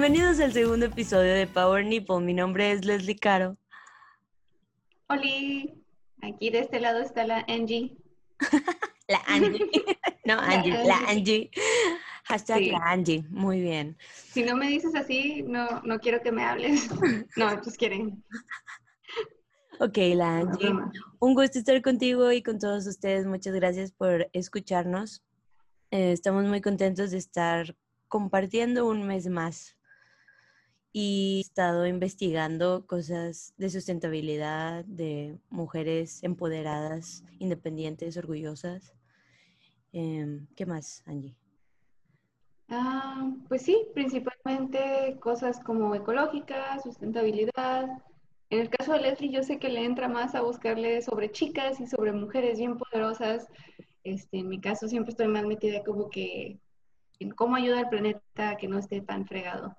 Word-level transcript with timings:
Bienvenidos 0.00 0.38
al 0.38 0.52
segundo 0.52 0.86
episodio 0.86 1.34
de 1.34 1.48
Power 1.48 1.84
Nipple. 1.84 2.20
Mi 2.20 2.32
nombre 2.32 2.70
es 2.70 2.84
Leslie 2.84 3.18
Caro. 3.18 3.56
Oli, 5.08 5.82
aquí 6.22 6.50
de 6.50 6.60
este 6.60 6.78
lado 6.78 7.00
está 7.00 7.26
la 7.26 7.44
Angie. 7.48 7.96
la 9.08 9.20
Angie. 9.26 9.68
no, 10.24 10.38
Angie, 10.38 10.70
la, 10.70 10.84
la 10.84 10.98
Angie. 11.08 11.50
Hashtag 12.26 12.58
Sí. 12.58 12.70
la 12.70 12.78
Angie. 12.78 13.24
Muy 13.28 13.60
bien. 13.60 13.98
Si 14.30 14.44
no 14.44 14.54
me 14.54 14.68
dices 14.68 14.94
así, 14.94 15.42
no, 15.42 15.82
no 15.82 15.98
quiero 15.98 16.22
que 16.22 16.30
me 16.30 16.44
hables. 16.44 16.88
No, 17.36 17.60
pues 17.60 17.76
quieren. 17.76 18.22
Ok, 19.80 19.98
la 20.14 20.38
Angie. 20.38 20.74
Un 21.18 21.34
gusto 21.34 21.58
estar 21.58 21.82
contigo 21.82 22.30
y 22.30 22.40
con 22.44 22.60
todos 22.60 22.86
ustedes. 22.86 23.26
Muchas 23.26 23.52
gracias 23.52 23.90
por 23.90 24.30
escucharnos. 24.32 25.24
Eh, 25.90 26.12
estamos 26.12 26.44
muy 26.44 26.60
contentos 26.60 27.10
de 27.10 27.18
estar 27.18 27.74
compartiendo 28.06 28.86
un 28.86 29.04
mes 29.04 29.26
más. 29.26 29.74
Y 30.92 31.38
he 31.38 31.40
estado 31.40 31.86
investigando 31.86 32.86
cosas 32.86 33.54
de 33.58 33.70
sustentabilidad, 33.70 34.84
de 34.84 35.38
mujeres 35.50 36.22
empoderadas, 36.22 37.24
independientes, 37.38 38.16
orgullosas. 38.16 38.94
Em, 39.92 40.46
¿Qué 40.56 40.66
más, 40.66 41.02
Angie? 41.06 41.36
Ah, 42.70 43.30
pues 43.48 43.62
sí, 43.62 43.86
principalmente 43.94 45.16
cosas 45.20 45.58
como 45.60 45.94
ecológicas, 45.94 46.82
sustentabilidad. 46.82 47.88
En 48.50 48.60
el 48.60 48.70
caso 48.70 48.92
de 48.92 49.00
Leslie, 49.00 49.32
yo 49.32 49.42
sé 49.42 49.58
que 49.58 49.68
le 49.68 49.84
entra 49.84 50.08
más 50.08 50.34
a 50.34 50.42
buscarle 50.42 51.02
sobre 51.02 51.30
chicas 51.30 51.80
y 51.80 51.86
sobre 51.86 52.12
mujeres 52.12 52.58
bien 52.58 52.76
poderosas. 52.76 53.46
Este, 54.04 54.38
en 54.38 54.48
mi 54.48 54.60
caso 54.60 54.88
siempre 54.88 55.10
estoy 55.10 55.28
más 55.28 55.44
metida 55.44 55.82
como 55.82 56.08
que 56.10 56.58
en 57.20 57.30
cómo 57.30 57.56
ayuda 57.56 57.80
al 57.80 57.88
planeta 57.88 58.50
a 58.50 58.56
que 58.56 58.68
no 58.68 58.78
esté 58.78 59.00
tan 59.00 59.26
fregado. 59.26 59.74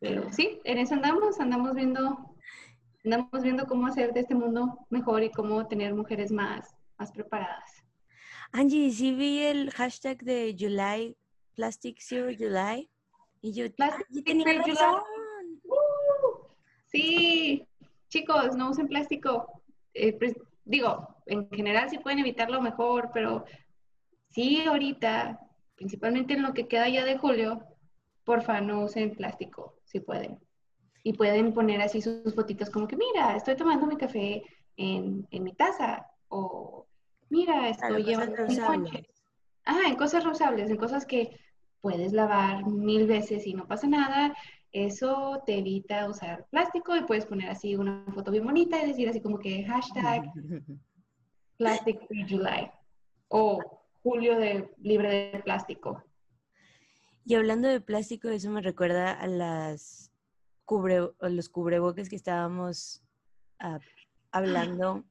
Pero 0.00 0.32
sí, 0.32 0.60
en 0.64 0.78
eso 0.78 0.94
andamos, 0.94 1.38
andamos 1.40 1.74
viendo, 1.74 2.34
andamos 3.04 3.42
viendo 3.42 3.66
cómo 3.66 3.86
hacer 3.86 4.12
de 4.12 4.20
este 4.20 4.34
mundo 4.34 4.86
mejor 4.90 5.22
y 5.22 5.30
cómo 5.30 5.66
tener 5.66 5.94
mujeres 5.94 6.32
más, 6.32 6.74
más 6.98 7.12
preparadas. 7.12 7.84
Angie, 8.52 8.90
sí 8.90 9.12
vi 9.12 9.40
el 9.40 9.70
hashtag 9.70 10.22
de 10.22 10.56
July, 10.58 11.16
Plastic 11.54 11.98
Zero 12.00 12.30
July. 12.36 12.90
Y 13.40 13.52
yo, 13.52 13.72
Plastic 13.72 14.06
Angie 14.08 14.22
tenía 14.22 14.62
July. 14.62 14.76
¡Uh! 15.64 16.46
Sí, 16.86 17.66
chicos, 18.08 18.56
no 18.56 18.70
usen 18.70 18.88
plástico. 18.88 19.62
Eh, 19.94 20.12
pues, 20.14 20.34
digo, 20.64 21.16
en 21.26 21.48
general 21.50 21.90
si 21.90 21.98
pueden 21.98 22.20
evitarlo 22.20 22.60
mejor, 22.60 23.10
pero 23.12 23.44
sí 24.30 24.62
ahorita, 24.62 25.40
principalmente 25.76 26.34
en 26.34 26.42
lo 26.42 26.54
que 26.54 26.66
queda 26.66 26.88
ya 26.88 27.04
de 27.04 27.18
julio, 27.18 27.62
porfa, 28.28 28.60
no 28.60 28.84
usen 28.84 29.16
plástico, 29.16 29.76
si 29.84 30.00
pueden. 30.00 30.38
Y 31.02 31.14
pueden 31.14 31.54
poner 31.54 31.80
así 31.80 32.02
sus 32.02 32.34
fotitos 32.34 32.68
como 32.68 32.86
que, 32.86 32.94
mira, 32.96 33.34
estoy 33.34 33.56
tomando 33.56 33.86
mi 33.86 33.96
café 33.96 34.42
en, 34.76 35.26
en 35.30 35.42
mi 35.42 35.54
taza, 35.54 36.06
o 36.28 36.86
mira, 37.30 37.70
estoy 37.70 38.04
llevando 38.04 38.32
mi 38.32 38.36
reusables. 38.36 38.92
lonche. 38.92 39.08
Ah, 39.64 39.84
en 39.86 39.96
cosas 39.96 40.24
reusables, 40.24 40.68
en 40.68 40.76
cosas 40.76 41.06
que 41.06 41.40
puedes 41.80 42.12
lavar 42.12 42.66
mil 42.66 43.06
veces 43.06 43.46
y 43.46 43.54
no 43.54 43.66
pasa 43.66 43.86
nada. 43.86 44.36
Eso 44.72 45.42
te 45.46 45.56
evita 45.60 46.06
usar 46.06 46.46
plástico 46.50 46.94
y 46.94 47.04
puedes 47.04 47.24
poner 47.24 47.48
así 47.48 47.76
una 47.76 48.04
foto 48.14 48.30
bien 48.30 48.44
bonita 48.44 48.82
y 48.82 48.88
decir 48.88 49.08
así 49.08 49.22
como 49.22 49.38
que 49.38 49.64
hashtag 49.64 50.30
Plastic 51.56 52.06
Free 52.06 52.26
July 52.28 52.70
o 53.28 53.58
Julio 54.02 54.38
de 54.38 54.70
libre 54.82 55.30
de 55.32 55.40
plástico. 55.40 56.02
Y 57.24 57.34
hablando 57.34 57.68
de 57.68 57.80
plástico, 57.80 58.28
eso 58.28 58.50
me 58.50 58.62
recuerda 58.62 59.12
a 59.12 59.26
las 59.26 60.10
cubre, 60.64 61.10
a 61.20 61.28
los 61.28 61.48
cubrebocas 61.48 62.08
que 62.08 62.16
estábamos 62.16 63.02
ah, 63.58 63.80
hablando 64.30 65.04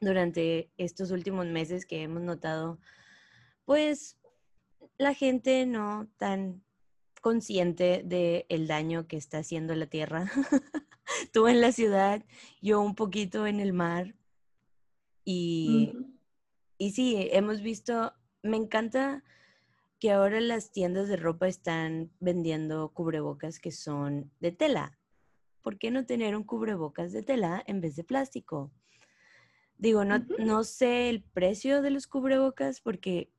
durante 0.00 0.70
estos 0.76 1.10
últimos 1.10 1.46
meses 1.46 1.86
que 1.86 2.02
hemos 2.02 2.22
notado, 2.22 2.78
pues 3.64 4.18
la 4.98 5.14
gente 5.14 5.66
no 5.66 6.08
tan 6.16 6.62
consciente 7.20 8.02
del 8.04 8.68
daño 8.68 9.08
que 9.08 9.16
está 9.16 9.38
haciendo 9.38 9.74
la 9.74 9.86
tierra. 9.86 10.30
Tú 11.32 11.48
en 11.48 11.60
la 11.60 11.72
ciudad, 11.72 12.24
yo 12.62 12.80
un 12.80 12.94
poquito 12.94 13.46
en 13.46 13.58
el 13.58 13.72
mar. 13.72 14.14
Y, 15.24 15.92
y 16.78 16.92
sí, 16.92 17.28
hemos 17.32 17.62
visto, 17.62 18.12
me 18.42 18.56
encanta 18.56 19.24
que 19.98 20.10
ahora 20.10 20.40
las 20.40 20.72
tiendas 20.72 21.08
de 21.08 21.16
ropa 21.16 21.48
están 21.48 22.10
vendiendo 22.20 22.90
cubrebocas 22.90 23.58
que 23.58 23.72
son 23.72 24.30
de 24.40 24.52
tela. 24.52 24.98
¿Por 25.62 25.78
qué 25.78 25.90
no 25.90 26.06
tener 26.06 26.36
un 26.36 26.44
cubrebocas 26.44 27.12
de 27.12 27.22
tela 27.22 27.62
en 27.66 27.80
vez 27.80 27.96
de 27.96 28.04
plástico? 28.04 28.70
Digo, 29.78 30.04
no, 30.04 30.24
no 30.38 30.64
sé 30.64 31.10
el 31.10 31.22
precio 31.22 31.82
de 31.82 31.90
los 31.90 32.06
cubrebocas 32.06 32.80
porque, 32.80 33.30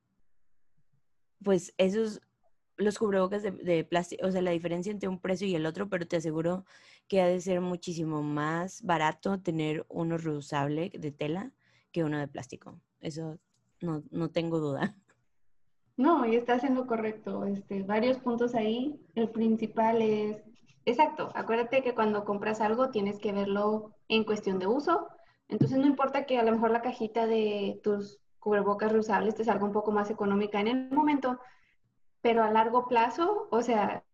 pues, 1.42 1.74
esos, 1.78 2.20
los 2.76 2.98
cubrebocas 2.98 3.42
de, 3.42 3.52
de 3.52 3.84
plástico, 3.84 4.26
o 4.26 4.30
sea, 4.30 4.42
la 4.42 4.50
diferencia 4.50 4.92
entre 4.92 5.08
un 5.08 5.20
precio 5.20 5.48
y 5.48 5.54
el 5.54 5.66
otro, 5.66 5.88
pero 5.88 6.06
te 6.06 6.16
aseguro 6.16 6.64
que 7.08 7.20
ha 7.22 7.26
de 7.26 7.40
ser 7.40 7.60
muchísimo 7.60 8.22
más 8.22 8.82
barato 8.82 9.40
tener 9.40 9.84
uno 9.88 10.18
reusable 10.18 10.92
de 10.96 11.10
tela 11.10 11.52
que 11.92 12.04
uno 12.04 12.18
de 12.18 12.28
plástico. 12.28 12.80
Eso 13.00 13.38
no, 13.80 14.04
no 14.10 14.30
tengo 14.30 14.58
duda. 14.60 14.96
No, 15.98 16.24
y 16.24 16.36
estás 16.36 16.62
en 16.62 16.76
lo 16.76 16.86
correcto. 16.86 17.44
Este, 17.44 17.82
varios 17.82 18.18
puntos 18.18 18.54
ahí. 18.54 19.00
El 19.16 19.30
principal 19.30 20.00
es, 20.00 20.40
exacto, 20.84 21.30
acuérdate 21.34 21.82
que 21.82 21.94
cuando 21.94 22.24
compras 22.24 22.60
algo 22.60 22.90
tienes 22.90 23.18
que 23.18 23.32
verlo 23.32 23.90
en 24.06 24.22
cuestión 24.22 24.60
de 24.60 24.68
uso. 24.68 25.08
Entonces 25.48 25.76
no 25.76 25.86
importa 25.86 26.24
que 26.24 26.38
a 26.38 26.44
lo 26.44 26.52
mejor 26.52 26.70
la 26.70 26.82
cajita 26.82 27.26
de 27.26 27.80
tus 27.82 28.20
cubrebocas 28.38 28.92
reusables 28.92 29.34
te 29.34 29.44
salga 29.44 29.64
un 29.64 29.72
poco 29.72 29.90
más 29.90 30.08
económica 30.08 30.60
en 30.60 30.68
el 30.68 30.90
momento, 30.92 31.40
pero 32.20 32.44
a 32.44 32.50
largo 32.52 32.86
plazo, 32.86 33.48
o 33.50 33.60
sea, 33.60 34.04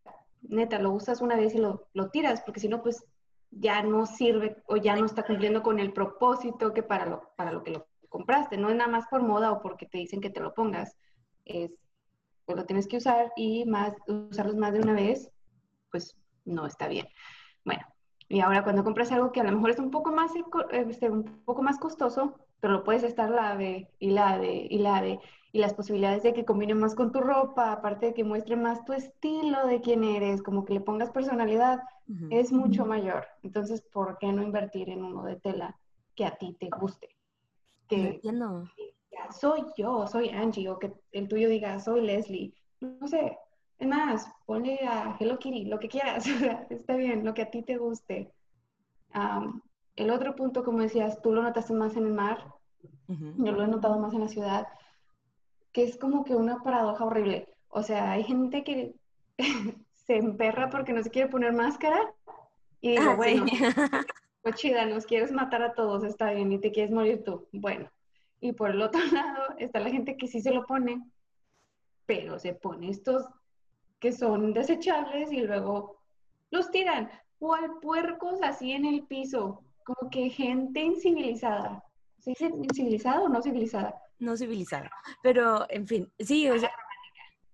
neta, 0.40 0.78
lo 0.78 0.90
usas 0.90 1.20
una 1.20 1.36
vez 1.36 1.54
y 1.54 1.58
lo, 1.58 1.88
lo 1.92 2.08
tiras, 2.08 2.40
porque 2.40 2.60
si 2.60 2.68
no, 2.68 2.82
pues 2.82 3.04
ya 3.50 3.82
no 3.82 4.06
sirve 4.06 4.56
o 4.68 4.76
ya 4.76 4.96
no 4.96 5.04
está 5.04 5.22
cumpliendo 5.22 5.62
con 5.62 5.78
el 5.78 5.92
propósito 5.92 6.72
que 6.72 6.82
para 6.82 7.04
lo, 7.04 7.30
para 7.36 7.52
lo 7.52 7.62
que 7.62 7.72
lo 7.72 7.86
compraste. 8.08 8.56
No 8.56 8.70
es 8.70 8.76
nada 8.76 8.90
más 8.90 9.06
por 9.08 9.22
moda 9.22 9.52
o 9.52 9.60
porque 9.60 9.84
te 9.84 9.98
dicen 9.98 10.22
que 10.22 10.30
te 10.30 10.40
lo 10.40 10.54
pongas 10.54 10.96
es, 11.44 11.72
pues 12.44 12.58
lo 12.58 12.64
tienes 12.64 12.86
que 12.86 12.98
usar 12.98 13.32
y 13.36 13.64
más, 13.64 13.94
usarlos 14.06 14.56
más 14.56 14.72
de 14.72 14.80
una 14.80 14.92
vez, 14.92 15.30
pues 15.90 16.16
no 16.44 16.66
está 16.66 16.88
bien. 16.88 17.06
Bueno, 17.64 17.82
y 18.28 18.40
ahora 18.40 18.64
cuando 18.64 18.84
compras 18.84 19.12
algo 19.12 19.32
que 19.32 19.40
a 19.40 19.44
lo 19.44 19.52
mejor 19.52 19.70
es 19.70 19.78
un 19.78 19.90
poco 19.90 20.12
más, 20.12 20.32
este, 20.72 21.10
un 21.10 21.42
poco 21.44 21.62
más 21.62 21.78
costoso, 21.78 22.38
pero 22.60 22.74
lo 22.74 22.84
puedes 22.84 23.02
estar 23.02 23.30
lave 23.30 23.90
y 23.98 24.10
lave 24.10 24.66
y 24.70 24.78
lave, 24.78 25.20
y 25.52 25.60
las 25.60 25.74
posibilidades 25.74 26.22
de 26.22 26.32
que 26.32 26.44
combine 26.44 26.74
más 26.74 26.94
con 26.94 27.12
tu 27.12 27.20
ropa, 27.20 27.70
aparte 27.70 28.06
de 28.06 28.14
que 28.14 28.24
muestre 28.24 28.56
más 28.56 28.84
tu 28.84 28.92
estilo 28.92 29.66
de 29.66 29.80
quién 29.80 30.02
eres, 30.02 30.42
como 30.42 30.64
que 30.64 30.74
le 30.74 30.80
pongas 30.80 31.10
personalidad, 31.10 31.80
es 32.30 32.52
mucho 32.52 32.86
mayor. 32.86 33.26
Entonces, 33.42 33.80
¿por 33.80 34.18
qué 34.18 34.32
no 34.32 34.42
invertir 34.42 34.90
en 34.90 35.04
uno 35.04 35.22
de 35.22 35.36
tela 35.36 35.78
que 36.16 36.24
a 36.24 36.36
ti 36.36 36.56
te 36.58 36.68
guste? 36.68 37.08
No 37.08 37.88
Que 37.88 38.08
entiendo. 38.08 38.64
Soy 39.30 39.64
yo, 39.76 40.06
soy 40.06 40.28
Angie, 40.30 40.68
o 40.68 40.78
que 40.78 40.92
el 41.12 41.28
tuyo 41.28 41.48
diga, 41.48 41.78
soy 41.80 42.00
Leslie. 42.02 42.52
No 42.80 43.08
sé, 43.08 43.36
es 43.78 43.88
más, 43.88 44.26
ponle 44.46 44.78
a 44.86 45.16
Hello 45.18 45.38
Kitty, 45.38 45.64
lo 45.66 45.78
que 45.78 45.88
quieras, 45.88 46.24
está 46.70 46.96
bien, 46.96 47.24
lo 47.24 47.34
que 47.34 47.42
a 47.42 47.50
ti 47.50 47.62
te 47.62 47.76
guste. 47.76 48.32
Am, 49.12 49.62
el 49.96 50.10
otro 50.10 50.34
punto, 50.34 50.64
como 50.64 50.80
decías, 50.80 51.20
tú 51.22 51.32
lo 51.32 51.42
notaste 51.42 51.72
más 51.72 51.96
en 51.96 52.06
el 52.06 52.12
mar, 52.12 52.44
Ujú. 53.08 53.44
yo 53.44 53.52
lo 53.52 53.62
he 53.62 53.68
notado 53.68 53.98
más 53.98 54.12
en 54.14 54.20
la 54.20 54.28
ciudad, 54.28 54.66
que 55.72 55.84
es 55.84 55.96
como 55.96 56.24
que 56.24 56.34
una 56.34 56.62
paradoja 56.62 57.04
horrible. 57.04 57.48
O 57.68 57.82
sea, 57.82 58.12
hay 58.12 58.24
gente 58.24 58.64
que 58.64 58.94
se 59.92 60.16
emperra 60.16 60.70
porque 60.70 60.92
no 60.92 61.02
se 61.02 61.10
quiere 61.10 61.28
poner 61.28 61.52
máscara 61.52 62.12
y 62.80 62.90
digo, 62.92 63.10
Ah, 63.10 63.12
sí. 63.12 63.16
bueno, 63.16 63.46
pues 64.42 64.54
chida, 64.56 64.86
nos 64.86 65.06
quieres 65.06 65.32
matar 65.32 65.62
a 65.62 65.74
todos, 65.74 66.04
está 66.04 66.32
bien, 66.32 66.52
y 66.52 66.58
te 66.60 66.70
quieres 66.70 66.92
morir 66.92 67.24
tú. 67.24 67.48
Bueno, 67.52 67.88
y 68.40 68.52
por 68.52 68.70
el 68.70 68.82
otro 68.82 69.00
lado 69.12 69.54
está 69.58 69.80
la 69.80 69.90
gente 69.90 70.16
que 70.16 70.26
sí 70.26 70.40
se 70.40 70.52
lo 70.52 70.66
pone, 70.66 71.02
pero 72.06 72.38
se 72.38 72.54
pone 72.54 72.90
estos 72.90 73.26
que 73.98 74.12
son 74.12 74.52
desechables 74.52 75.32
y 75.32 75.40
luego 75.40 76.00
los 76.50 76.70
tiran. 76.70 77.10
O 77.38 77.54
al 77.54 77.78
puercos 77.80 78.40
así 78.42 78.72
en 78.72 78.84
el 78.84 79.02
piso, 79.06 79.62
como 79.84 80.10
que 80.10 80.30
gente 80.30 80.80
incivilizada. 80.80 81.82
¿Se 82.18 82.30
dice 82.30 82.46
incivilizada 82.46 83.22
o 83.22 83.28
no 83.28 83.42
civilizada? 83.42 83.94
no 84.18 84.36
civilizado. 84.36 84.88
Pero, 85.22 85.66
en 85.70 85.86
fin, 85.86 86.12
sí, 86.18 86.48
o 86.48 86.58
sea, 86.58 86.70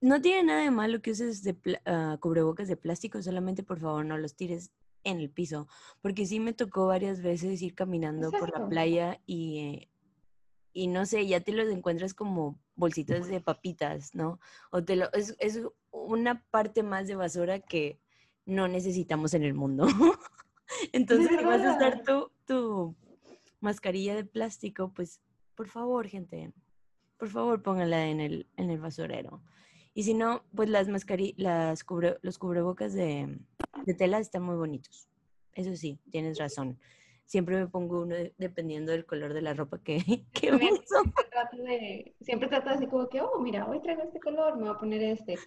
no 0.01 0.21
tiene 0.21 0.45
nada 0.45 0.63
de 0.63 0.71
malo 0.71 1.03
que 1.03 1.11
uses 1.11 1.43
de 1.43 1.57
ah, 1.87 2.17
cubrebocas 2.21 2.69
de 2.69 2.77
plástico, 2.77 3.23
solamente 3.23 3.63
por 3.63 3.81
favor 3.81 4.05
no 4.05 4.17
los 4.19 4.35
tires 4.35 4.71
en 5.05 5.19
el 5.19 5.31
piso, 5.31 5.67
porque 6.03 6.27
sí 6.27 6.41
me 6.41 6.53
tocó 6.53 6.87
varias 6.87 7.23
veces 7.23 7.63
ir 7.63 7.75
caminando 7.75 8.31
por 8.31 8.41
la 8.41 8.47
Exacto. 8.49 8.69
playa 8.69 9.21
y 9.27 9.59
eh, 9.59 9.90
y 10.73 10.87
no 10.87 11.07
sé, 11.07 11.27
ya 11.27 11.41
te 11.41 11.53
los 11.53 11.69
encuentras 11.69 12.15
como 12.15 12.59
bolsitas 12.77 13.29
de 13.29 13.41
papitas, 13.41 14.15
¿no? 14.15 14.39
O 14.71 14.83
te 14.85 14.97
lo, 14.97 15.13
es, 15.13 15.37
es 15.39 15.61
una 15.91 16.45
parte 16.51 16.83
más 16.83 17.07
de 17.07 17.17
basura 17.17 17.61
que 17.61 18.01
no 18.47 18.69
necesitamos 18.69 19.35
en 19.35 19.43
el 19.43 19.55
mundo. 19.55 19.87
Entonces, 20.93 21.29
si 21.29 21.45
vas 21.45 21.65
a 21.65 21.77
usar 21.77 22.05
tu, 22.05 22.31
tu 22.47 22.95
mascarilla 23.61 24.15
de 24.15 24.25
plástico, 24.25 24.93
pues 24.95 25.21
por 25.55 25.69
favor, 25.69 26.07
gente, 26.09 26.53
por 27.19 27.29
favor 27.29 27.63
póngala 27.63 28.07
en 28.07 28.21
el, 28.21 28.49
en 28.57 28.71
el 28.71 28.81
basurero. 28.81 29.43
Y 29.93 30.05
si 30.05 30.15
no, 30.15 30.45
pues 30.55 30.69
las 30.69 30.89
mascarillas, 30.89 31.39
las 31.39 31.85
cubre, 31.85 32.19
los 32.23 32.39
cubrebocas 32.39 32.93
de, 32.95 33.39
de 33.85 33.95
tela 33.95 34.19
están 34.21 34.43
muy 34.43 34.57
bonitos. 34.57 35.09
Eso 35.53 35.75
sí, 35.75 35.99
tienes 36.11 36.39
razón. 36.39 36.79
Siempre 37.31 37.61
me 37.61 37.69
pongo 37.69 38.03
uno 38.03 38.17
dependiendo 38.39 38.91
del 38.91 39.07
color 39.07 39.33
de 39.35 39.41
la 39.41 39.55
ropa 39.55 39.79
que, 39.79 39.99
que 40.35 40.53
uso. 40.53 40.59
Siempre 40.59 41.25
trato, 41.31 41.57
de, 41.59 42.17
siempre 42.23 42.49
trato 42.49 42.71
así 42.71 42.89
como 42.89 43.09
que, 43.09 43.21
oh, 43.21 43.39
mira, 43.39 43.69
hoy 43.69 43.81
traigo 43.81 44.03
este 44.03 44.19
color, 44.19 44.57
me 44.57 44.65
voy 44.65 44.75
a 44.75 44.79
poner 44.79 45.01
este. 45.01 45.39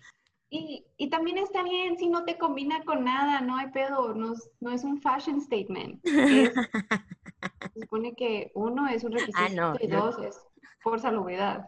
Y, 0.49 0.85
y, 0.95 1.09
también 1.09 1.39
está 1.39 1.61
bien 1.61 1.97
si 1.97 2.07
no 2.07 2.23
te 2.23 2.37
combina 2.37 2.85
con 2.85 3.03
nada, 3.03 3.41
no 3.41 3.57
hay 3.57 3.69
pedo, 3.71 4.13
no, 4.13 4.33
no 4.61 4.71
es 4.71 4.85
un 4.85 5.01
fashion 5.01 5.41
statement. 5.41 6.01
se 6.05 6.53
supone 7.81 8.15
que 8.15 8.53
uno 8.55 8.87
es 8.87 9.03
un 9.03 9.13
ah, 9.17 9.19
requisito 9.19 9.75
y 9.81 9.87
dos 9.87 10.17
es 10.19 10.39
por 10.81 11.01
salubridad. 11.01 11.67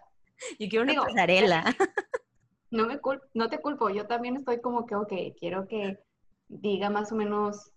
Yo 0.60 0.70
quiero 0.70 0.84
una 0.84 0.94
pasarela. 0.96 1.66
No, 2.72 2.88
me 2.88 3.00
no 3.34 3.50
te 3.50 3.62
culpo, 3.62 3.90
yo 3.90 4.06
también 4.06 4.36
estoy 4.36 4.60
como 4.60 4.86
que, 4.86 4.96
ok, 4.96 5.14
quiero 5.40 5.66
que 5.66 5.98
diga 6.50 6.90
más 6.90 7.12
o 7.12 7.16
menos 7.16 7.72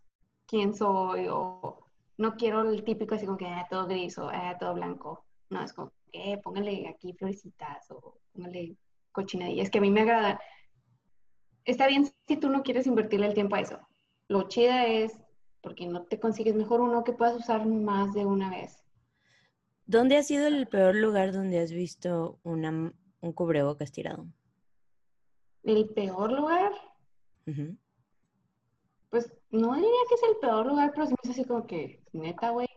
quién 0.47 0.75
soy 0.75 1.29
o 1.31 1.88
no 2.19 2.35
quiero 2.35 2.69
el 2.69 2.85
típico 2.85 3.15
así 3.15 3.25
como 3.25 3.39
que 3.39 3.47
ah, 3.47 3.67
todo 3.71 3.87
gris 3.87 4.19
o 4.19 4.29
ah, 4.29 4.57
todo 4.59 4.75
blanco. 4.75 5.25
No, 5.51 5.63
es 5.63 5.73
como 5.73 5.93
eh, 6.13 6.39
póngale 6.43 6.89
aquí 6.89 7.13
florecitas 7.15 7.91
o 7.91 8.19
póngale 8.33 8.77
cochinadillas, 9.13 9.65
es 9.65 9.71
que 9.71 9.79
a 9.79 9.81
mí 9.81 9.91
me 9.91 10.03
agrada. 10.03 10.41
Está 11.65 11.87
bien 11.87 12.07
si 12.27 12.37
tú 12.37 12.51
no 12.51 12.63
quieres 12.63 12.87
invertirle 12.87 13.27
el 13.27 13.35
tiempo 13.35 13.57
a 13.57 13.61
eso. 13.61 13.79
Lo 14.29 14.49
chida 14.49 14.87
es 14.87 15.19
porque 15.63 15.87
no 15.87 16.05
te 16.05 16.21
consigues 16.21 16.55
mejor 16.55 16.81
uno 16.81 17.05
que 17.05 17.13
puedas 17.13 17.37
usar 17.37 17.67
más 17.67 18.13
de 18.15 18.27
una 18.27 18.51
vez. 18.51 18.85
¿Dónde 19.87 20.17
ha 20.17 20.23
sido 20.23 20.47
el 20.47 20.67
peor 20.67 20.95
lugar 20.95 21.33
donde 21.33 21.61
has 21.61 21.73
visto 21.73 22.39
una, 22.43 22.93
un 23.21 23.33
cubrebocas 23.33 23.91
tirado? 23.91 24.27
¿El 25.63 25.89
peor 25.89 26.33
lugar? 26.33 26.73
Pues 29.11 29.33
no 29.51 29.75
diría 29.75 29.91
que 30.09 30.15
es 30.15 30.23
el 30.29 30.37
peor 30.37 30.67
lugar, 30.67 30.93
pero 30.95 31.07
sí 31.07 31.15
me 31.25 31.31
así 31.31 31.45
como 31.45 31.67
que, 31.67 32.03
neta, 32.13 32.51
güey. 32.51 32.69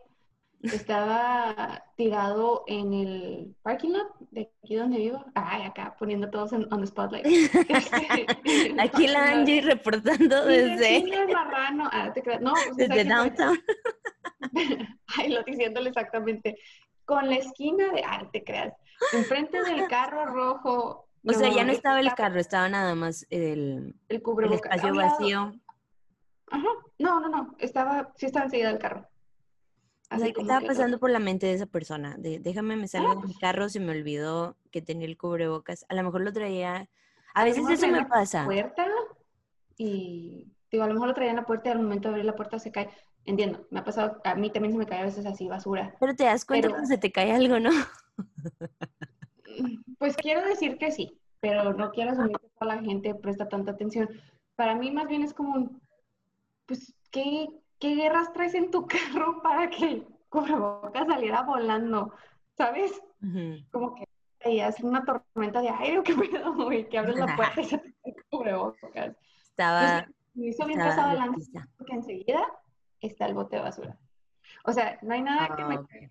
Estaba 0.62 1.84
tirado 1.96 2.62
en 2.68 2.94
el 2.94 3.56
parking 3.62 3.90
lot 3.90 4.16
de 4.30 4.48
aquí 4.62 4.76
donde 4.76 4.98
vivo. 4.98 5.24
Ay, 5.34 5.62
acá 5.62 5.96
poniendo 5.98 6.30
todos 6.30 6.52
en 6.52 6.72
on 6.72 6.80
the 6.80 6.86
spotlight. 6.86 7.26
Aquí 8.78 9.08
la 9.08 9.30
Angie 9.30 9.60
reportando 9.60 10.44
desde. 10.44 10.98
el 10.98 11.28
marrano. 11.32 11.88
Ah, 11.92 12.12
te 12.12 12.22
creas. 12.22 12.40
No, 12.40 12.52
pues 12.52 12.76
desde 12.76 13.04
downtown. 13.04 13.58
Ay, 15.18 15.30
lo 15.30 15.42
diciéndole 15.42 15.88
exactamente. 15.88 16.56
Con 17.04 17.28
la 17.28 17.36
esquina 17.36 17.92
de. 17.92 18.04
Ah, 18.06 18.28
te 18.32 18.44
creas. 18.44 18.72
Enfrente 19.12 19.64
del 19.64 19.88
carro 19.88 20.26
rojo. 20.26 21.08
O 21.26 21.32
sea, 21.32 21.50
ya 21.50 21.64
no 21.64 21.72
estaba 21.72 21.98
el 21.98 22.14
carro, 22.14 22.38
estaba 22.38 22.68
nada 22.68 22.94
más 22.94 23.26
el, 23.30 23.96
el, 24.08 24.22
el 24.44 24.52
espacio 24.52 24.94
vacío. 24.94 25.52
Ajá. 26.52 26.68
No, 26.98 27.20
no, 27.20 27.28
no. 27.28 27.54
Estaba, 27.58 28.12
sí 28.16 28.26
estaba 28.26 28.44
enseguida 28.44 28.68
del 28.68 28.78
carro. 28.78 29.08
Así 30.08 30.32
¿qué 30.32 30.42
estaba 30.42 30.60
pasando 30.60 30.98
por 30.98 31.10
la 31.10 31.18
mente 31.18 31.46
de 31.46 31.54
esa 31.54 31.66
persona? 31.66 32.16
De, 32.18 32.38
déjame 32.38 32.76
me 32.76 32.86
salgo 32.86 33.20
de 33.20 33.26
mi 33.26 33.34
carro, 33.34 33.70
se 33.70 33.80
me 33.80 33.92
olvidó 33.92 34.56
que 34.70 34.82
tenía 34.82 35.06
el 35.06 35.16
cubrebocas. 35.16 35.86
A 35.88 35.94
lo 35.94 36.02
mejor 36.02 36.20
lo 36.20 36.32
traía. 36.32 36.88
A, 37.34 37.44
veces 37.44 37.64
eso 37.68 37.88
me 37.88 38.04
pasa. 38.04 38.44
Puerta 38.44 38.86
y 39.78 40.52
digo, 40.70 40.84
a 40.84 40.86
lo 40.86 40.94
mejor 40.94 41.08
lo 41.08 41.14
traía 41.14 41.30
en 41.30 41.36
la 41.36 41.46
puerta 41.46 41.70
y 41.70 41.72
al 41.72 41.80
momento 41.80 42.08
de 42.08 42.14
abrir 42.14 42.26
la 42.26 42.36
puerta 42.36 42.58
se 42.58 42.70
cae. 42.70 42.90
Entiendo, 43.24 43.66
me 43.70 43.80
ha 43.80 43.84
pasado, 43.84 44.20
a 44.24 44.34
mí 44.34 44.50
también 44.50 44.72
se 44.72 44.78
me 44.78 44.86
cae 44.86 45.00
a 45.00 45.04
veces 45.04 45.24
así 45.24 45.48
basura. 45.48 45.94
Pero 45.98 46.14
te 46.14 46.24
das 46.24 46.44
cuenta 46.44 46.68
cuando 46.68 46.86
se 46.86 46.98
te 46.98 47.10
cae 47.10 47.32
algo, 47.32 47.58
¿no? 47.58 47.70
Pues 49.98 50.16
quiero 50.16 50.44
decir 50.44 50.78
que 50.78 50.90
sí, 50.90 51.20
pero 51.38 51.74
no 51.74 51.90
quiero 51.90 52.12
asumir 52.12 52.36
que 52.38 52.48
toda 52.58 52.74
la 52.74 52.82
gente 52.82 53.14
presta 53.14 53.48
tanta 53.48 53.72
atención. 53.72 54.08
Para 54.56 54.74
mí 54.74 54.90
más 54.90 55.06
bien 55.06 55.22
es 55.22 55.34
como 55.34 55.54
un, 55.54 55.81
pues, 56.66 56.94
¿qué, 57.10 57.48
¿qué 57.78 57.94
guerras 57.94 58.32
traes 58.32 58.54
en 58.54 58.70
tu 58.70 58.86
carro 58.86 59.42
para 59.42 59.68
que 59.70 59.84
el 59.84 60.06
cubrebocas 60.28 61.06
saliera 61.06 61.42
volando? 61.42 62.12
¿Sabes? 62.56 62.92
Como 63.70 63.94
que 63.94 64.04
veías 64.44 64.80
una 64.80 65.04
tormenta 65.04 65.60
de 65.60 65.70
aire 65.70 66.02
qué 66.02 66.14
pedo, 66.14 66.54
güey, 66.64 66.88
que 66.88 66.98
abres 66.98 67.16
la 67.16 67.26
puerta 67.36 67.60
y 67.60 67.64
se 67.64 67.78
te 67.78 67.94
el 68.04 68.14
cubrebocas. 68.30 69.16
Estaba. 69.42 70.06
me 70.34 70.46
hizo 70.46 70.66
bien 70.66 70.78
pasado 70.78 71.14
lanza 71.14 71.68
porque 71.76 71.94
enseguida 71.94 72.42
está 73.00 73.26
el 73.26 73.34
bote 73.34 73.56
de 73.56 73.62
basura. 73.62 73.98
O 74.64 74.72
sea, 74.72 74.98
no 75.02 75.14
hay 75.14 75.22
nada 75.22 75.54
que 75.56 75.64
me. 75.64 75.74
Ah, 75.76 76.10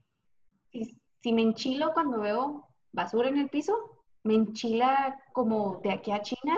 si, 0.71 0.97
si 1.21 1.33
me 1.33 1.41
enchilo 1.41 1.93
cuando 1.93 2.19
veo 2.19 2.67
basura 2.91 3.29
en 3.29 3.37
el 3.37 3.49
piso, 3.49 4.03
me 4.23 4.35
enchila 4.35 5.19
como 5.33 5.79
de 5.83 5.91
aquí 5.91 6.11
a 6.11 6.21
China 6.21 6.57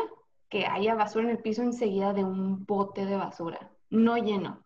que 0.49 0.65
haya 0.65 0.95
basura 0.95 1.25
en 1.25 1.31
el 1.31 1.39
piso 1.39 1.61
enseguida 1.63 2.13
de 2.13 2.23
un 2.23 2.65
bote 2.65 3.05
de 3.05 3.15
basura 3.15 3.71
no 3.93 4.17
lleno. 4.17 4.61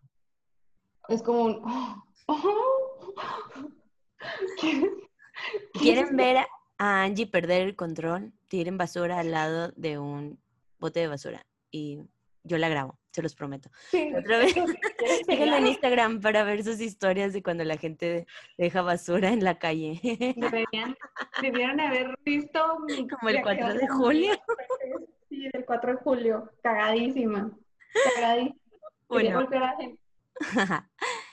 Es 1.10 1.22
como 1.22 1.44
un... 1.44 1.62
¿Quieren 5.74 6.18
ver 6.18 6.38
a 6.78 7.04
Angie 7.04 7.28
perder 7.28 7.62
el 7.62 7.76
control? 7.76 8.34
Tiren 8.48 8.78
basura 8.78 9.20
al 9.20 9.32
lado 9.32 9.72
de 9.76 10.00
un 10.00 10.40
bote 10.80 11.02
de 11.02 11.08
basura 11.08 11.46
y 11.72 12.00
yo 12.44 12.58
la 12.58 12.70
grabo, 12.70 12.98
se 13.12 13.22
los 13.22 13.36
prometo. 13.36 13.70
Otra 14.18 14.38
vez, 14.40 14.56
síganlo 15.28 15.58
en 15.58 15.68
Instagram 15.68 16.22
para 16.22 16.44
ver 16.44 16.64
sus 16.64 16.80
historias 16.80 17.34
de 17.34 17.44
cuando 17.44 17.66
la 17.66 17.76
gente 17.78 18.26
deja 18.58 18.82
basura 18.82 19.34
en 19.34 19.44
la 19.44 19.60
calle. 19.60 20.00
Deberían, 20.38 20.96
debieron 21.42 21.82
haber 21.82 22.18
visto... 22.24 22.78
Como 23.20 23.30
el 23.30 23.42
4 23.42 23.74
de 23.74 23.88
julio. 23.90 24.34
Sí, 25.28 25.50
el 25.52 25.66
4 25.66 25.92
de 25.92 25.98
julio, 25.98 26.50
cagadísima. 26.64 27.52
Cagadísima. 28.16 28.57
Bueno. 29.10 29.48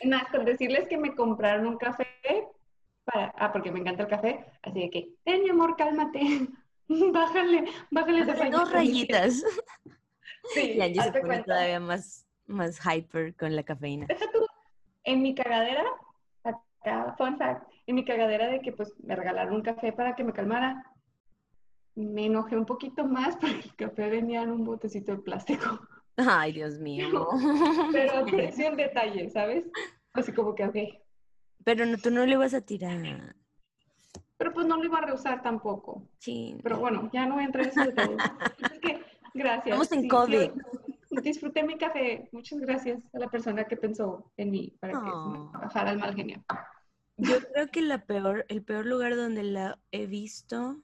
Nada, 0.03 0.27
con 0.33 0.45
decirles 0.45 0.89
que 0.89 0.97
me 0.97 1.15
compraron 1.15 1.67
un 1.67 1.77
café 1.77 2.07
para, 3.05 3.35
ah, 3.37 3.53
porque 3.53 3.71
me 3.71 3.81
encanta 3.81 4.05
el 4.05 4.09
café, 4.09 4.45
así 4.63 4.81
de 4.81 4.91
que, 4.91 5.09
ven 5.27 5.43
mi 5.43 5.51
amor, 5.51 5.77
cálmate, 5.77 6.49
bájale, 6.89 7.65
bájale 7.91 8.25
de 8.25 8.51
dos 8.51 8.73
rayitas. 8.73 9.45
Sí, 10.55 10.79
y 10.81 11.01
se 11.01 11.13
pone 11.21 11.43
todavía 11.43 11.81
más, 11.81 12.27
más 12.47 12.81
hyper 12.85 13.35
con 13.35 13.55
la 13.55 13.63
cafeína. 13.63 14.07
en 15.05 15.23
mi 15.23 15.35
cagadera, 15.35 15.85
acá, 16.45 17.15
fun 17.19 17.37
fact, 17.37 17.69
en 17.87 17.95
mi 17.97 18.05
cagadera 18.05 18.49
de 18.49 18.61
que 18.61 18.73
pues 18.73 18.95
me 19.01 19.17
regalaron 19.17 19.57
un 19.57 19.63
café 19.63 19.93
para 19.93 20.15
que 20.15 20.25
me 20.25 20.33
calmara, 20.33 20.85
me 21.95 22.27
enojé 22.27 22.57
un 22.57 22.67
poquito 22.67 23.05
más 23.05 23.37
porque 23.37 23.61
el 23.61 23.77
café 23.77 24.09
venía 24.11 24.43
en 24.43 24.51
un 24.51 24.65
botecito 24.65 25.13
de 25.13 25.23
plástico. 25.23 25.81
Ay, 26.17 26.53
Dios 26.53 26.79
mío. 26.79 27.29
Pero 27.93 28.25
un 28.71 28.77
detalle, 28.77 29.31
¿sabes? 29.31 29.65
Así 30.13 30.33
como 30.33 30.55
que, 30.55 30.65
ok. 30.65 30.77
Pero 31.65 31.87
no, 31.87 31.97
tú 31.99 32.11
no 32.11 32.27
le 32.27 32.37
vas 32.37 32.55
a 32.55 32.61
tirar. 32.61 33.35
Pero 34.37 34.53
pues 34.53 34.67
no 34.67 34.77
lo 34.77 34.85
iba 34.85 34.99
a 34.99 35.07
rehusar 35.07 35.43
tampoco. 35.43 36.09
Sí. 36.19 36.57
Pero 36.63 36.79
bueno, 36.79 37.11
ya 37.13 37.27
no 37.27 37.35
voy 37.35 37.45
a 37.45 37.47
entrar 37.47 37.67
en 37.67 37.85
detalle. 37.85 38.17
es 38.73 38.79
que, 38.81 39.03
gracias. 39.33 39.81
Estamos 39.81 39.93
en 39.93 40.09
COVID. 40.09 40.51
disfruté 41.23 41.63
mi 41.63 41.79
café. 41.79 42.29
Muchas 42.33 42.61
gracias 42.61 43.01
a 43.13 43.19
la 43.19 43.29
persona 43.29 43.65
que 43.65 43.77
pensó 43.77 44.31
en 44.37 44.51
mí 44.51 44.77
para 44.81 44.93
que 44.93 45.11
oh. 45.11 45.51
bajara 45.53 45.93
el 45.93 45.99
mal 45.99 46.15
genio. 46.15 46.45
Yo 47.17 47.41
creo 47.53 47.69
que 47.69 47.81
la 47.81 48.05
peor, 48.05 48.45
el 48.49 48.65
peor 48.65 48.87
lugar 48.87 49.17
donde 49.17 49.45
la 49.45 49.79
he 49.93 50.07
visto 50.07 50.84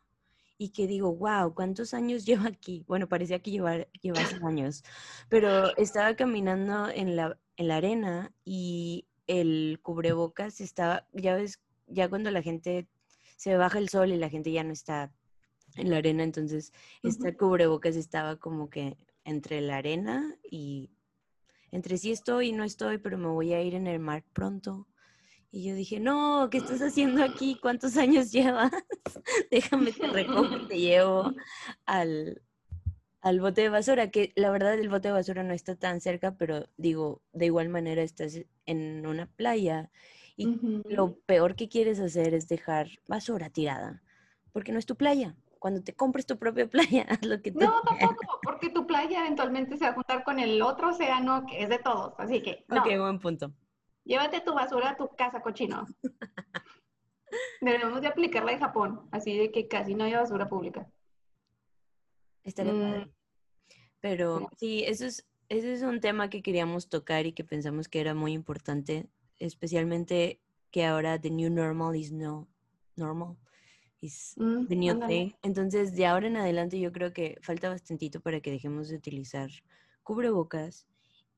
y 0.60 0.68
que 0.72 0.86
digo, 0.86 1.16
wow, 1.16 1.54
¿cuántos 1.54 1.94
años 1.94 2.26
llevo 2.26 2.46
aquí? 2.46 2.84
Bueno, 2.86 3.08
parecía 3.08 3.38
que 3.38 3.50
llevar, 3.50 3.88
llevase 4.02 4.36
años, 4.46 4.84
pero 5.30 5.74
estaba 5.78 6.14
caminando 6.14 6.90
en 6.90 7.16
la, 7.16 7.38
en 7.56 7.68
la 7.68 7.76
arena 7.76 8.34
y 8.44 9.06
el 9.26 9.80
cubrebocas 9.82 10.60
estaba, 10.60 11.08
ya 11.14 11.34
ves, 11.34 11.62
ya 11.86 12.10
cuando 12.10 12.30
la 12.30 12.42
gente 12.42 12.86
se 13.38 13.56
baja 13.56 13.78
el 13.78 13.88
sol 13.88 14.12
y 14.12 14.18
la 14.18 14.28
gente 14.28 14.52
ya 14.52 14.62
no 14.62 14.74
está 14.74 15.10
en 15.76 15.88
la 15.88 15.96
arena, 15.96 16.24
entonces 16.24 16.74
este 17.02 17.34
cubrebocas 17.38 17.96
estaba 17.96 18.36
como 18.36 18.68
que 18.68 18.98
entre 19.24 19.62
la 19.62 19.78
arena 19.78 20.36
y 20.50 20.90
entre 21.70 21.96
sí 21.96 22.12
estoy 22.12 22.48
y 22.48 22.52
no 22.52 22.64
estoy, 22.64 22.98
pero 22.98 23.16
me 23.16 23.28
voy 23.28 23.54
a 23.54 23.62
ir 23.62 23.74
en 23.74 23.86
el 23.86 23.98
mar 23.98 24.24
pronto. 24.34 24.86
Y 25.52 25.68
yo 25.68 25.74
dije, 25.74 25.98
no, 25.98 26.48
¿qué 26.50 26.58
estás 26.58 26.80
haciendo 26.80 27.24
aquí? 27.24 27.58
¿Cuántos 27.60 27.96
años 27.96 28.30
llevas? 28.30 28.70
Déjame 29.50 29.90
te 29.90 30.06
recojo 30.06 30.56
y 30.56 30.68
te 30.68 30.78
llevo 30.78 31.32
al, 31.86 32.40
al 33.20 33.40
bote 33.40 33.62
de 33.62 33.68
basura, 33.68 34.10
que 34.10 34.32
la 34.36 34.50
verdad 34.50 34.74
el 34.74 34.88
bote 34.88 35.08
de 35.08 35.14
basura 35.14 35.42
no 35.42 35.52
está 35.52 35.74
tan 35.74 36.00
cerca, 36.00 36.36
pero 36.36 36.68
digo, 36.76 37.22
de 37.32 37.46
igual 37.46 37.68
manera 37.68 38.02
estás 38.02 38.40
en 38.66 39.06
una 39.06 39.26
playa 39.26 39.90
Y 40.36 40.46
lo 40.88 41.18
peor 41.26 41.56
que 41.56 41.68
quieres 41.68 41.98
hacer 41.98 42.32
es 42.32 42.46
dejar 42.46 42.88
basura 43.08 43.50
tirada, 43.50 44.02
porque 44.52 44.70
no 44.70 44.78
es 44.78 44.86
tu 44.86 44.94
playa. 44.96 45.34
Cuando 45.58 45.82
te 45.82 45.94
compres 45.94 46.26
tu 46.26 46.38
propia 46.38 46.70
playa, 46.70 47.06
haz 47.08 47.26
lo 47.26 47.42
que 47.42 47.50
tú 47.50 47.58
No, 47.58 47.82
tampoco, 47.98 48.38
porque 48.44 48.70
tu 48.70 48.86
playa 48.86 49.20
eventualmente 49.20 49.76
se 49.76 49.84
va 49.84 49.90
a 49.90 49.94
juntar 49.94 50.22
con 50.22 50.38
el 50.38 50.62
otro 50.62 50.90
océano 50.90 51.44
que 51.44 51.64
es 51.64 51.68
de 51.68 51.80
todos, 51.80 52.14
así 52.18 52.40
que 52.40 52.64
no. 52.68 52.80
Ok, 52.80 52.86
buen 52.98 53.18
punto. 53.18 53.52
Llévate 54.10 54.40
tu 54.40 54.52
basura 54.52 54.90
a 54.90 54.96
tu 54.96 55.08
casa, 55.16 55.40
cochino. 55.40 55.86
Debemos 57.60 58.00
de 58.00 58.08
aplicarla 58.08 58.50
en 58.50 58.58
Japón, 58.58 59.08
así 59.12 59.38
de 59.38 59.52
que 59.52 59.68
casi 59.68 59.94
no 59.94 60.02
hay 60.02 60.14
basura 60.14 60.48
pública. 60.48 60.90
Estaría 62.42 62.72
Mm. 62.72 62.80
padre. 62.80 63.14
Pero 64.00 64.48
sí, 64.58 64.82
eso 64.84 65.06
es, 65.06 65.28
ese 65.48 65.72
es 65.74 65.82
un 65.82 66.00
tema 66.00 66.28
que 66.28 66.42
queríamos 66.42 66.88
tocar 66.88 67.24
y 67.26 67.32
que 67.32 67.44
pensamos 67.44 67.86
que 67.86 68.00
era 68.00 68.12
muy 68.12 68.32
importante, 68.32 69.08
especialmente 69.38 70.40
que 70.72 70.84
ahora 70.86 71.20
the 71.20 71.30
new 71.30 71.48
normal 71.48 71.94
is 71.94 72.10
no 72.10 72.48
normal, 72.96 73.36
is 74.00 74.34
Mm, 74.36 74.66
the 74.66 74.74
new 74.74 74.92
ándale. 74.94 75.06
thing. 75.06 75.32
Entonces, 75.42 75.94
de 75.94 76.06
ahora 76.06 76.26
en 76.26 76.36
adelante 76.36 76.80
yo 76.80 76.90
creo 76.90 77.12
que 77.12 77.38
falta 77.42 77.68
bastantito 77.68 78.20
para 78.20 78.40
que 78.40 78.50
dejemos 78.50 78.88
de 78.88 78.96
utilizar 78.96 79.50
cubrebocas 80.02 80.88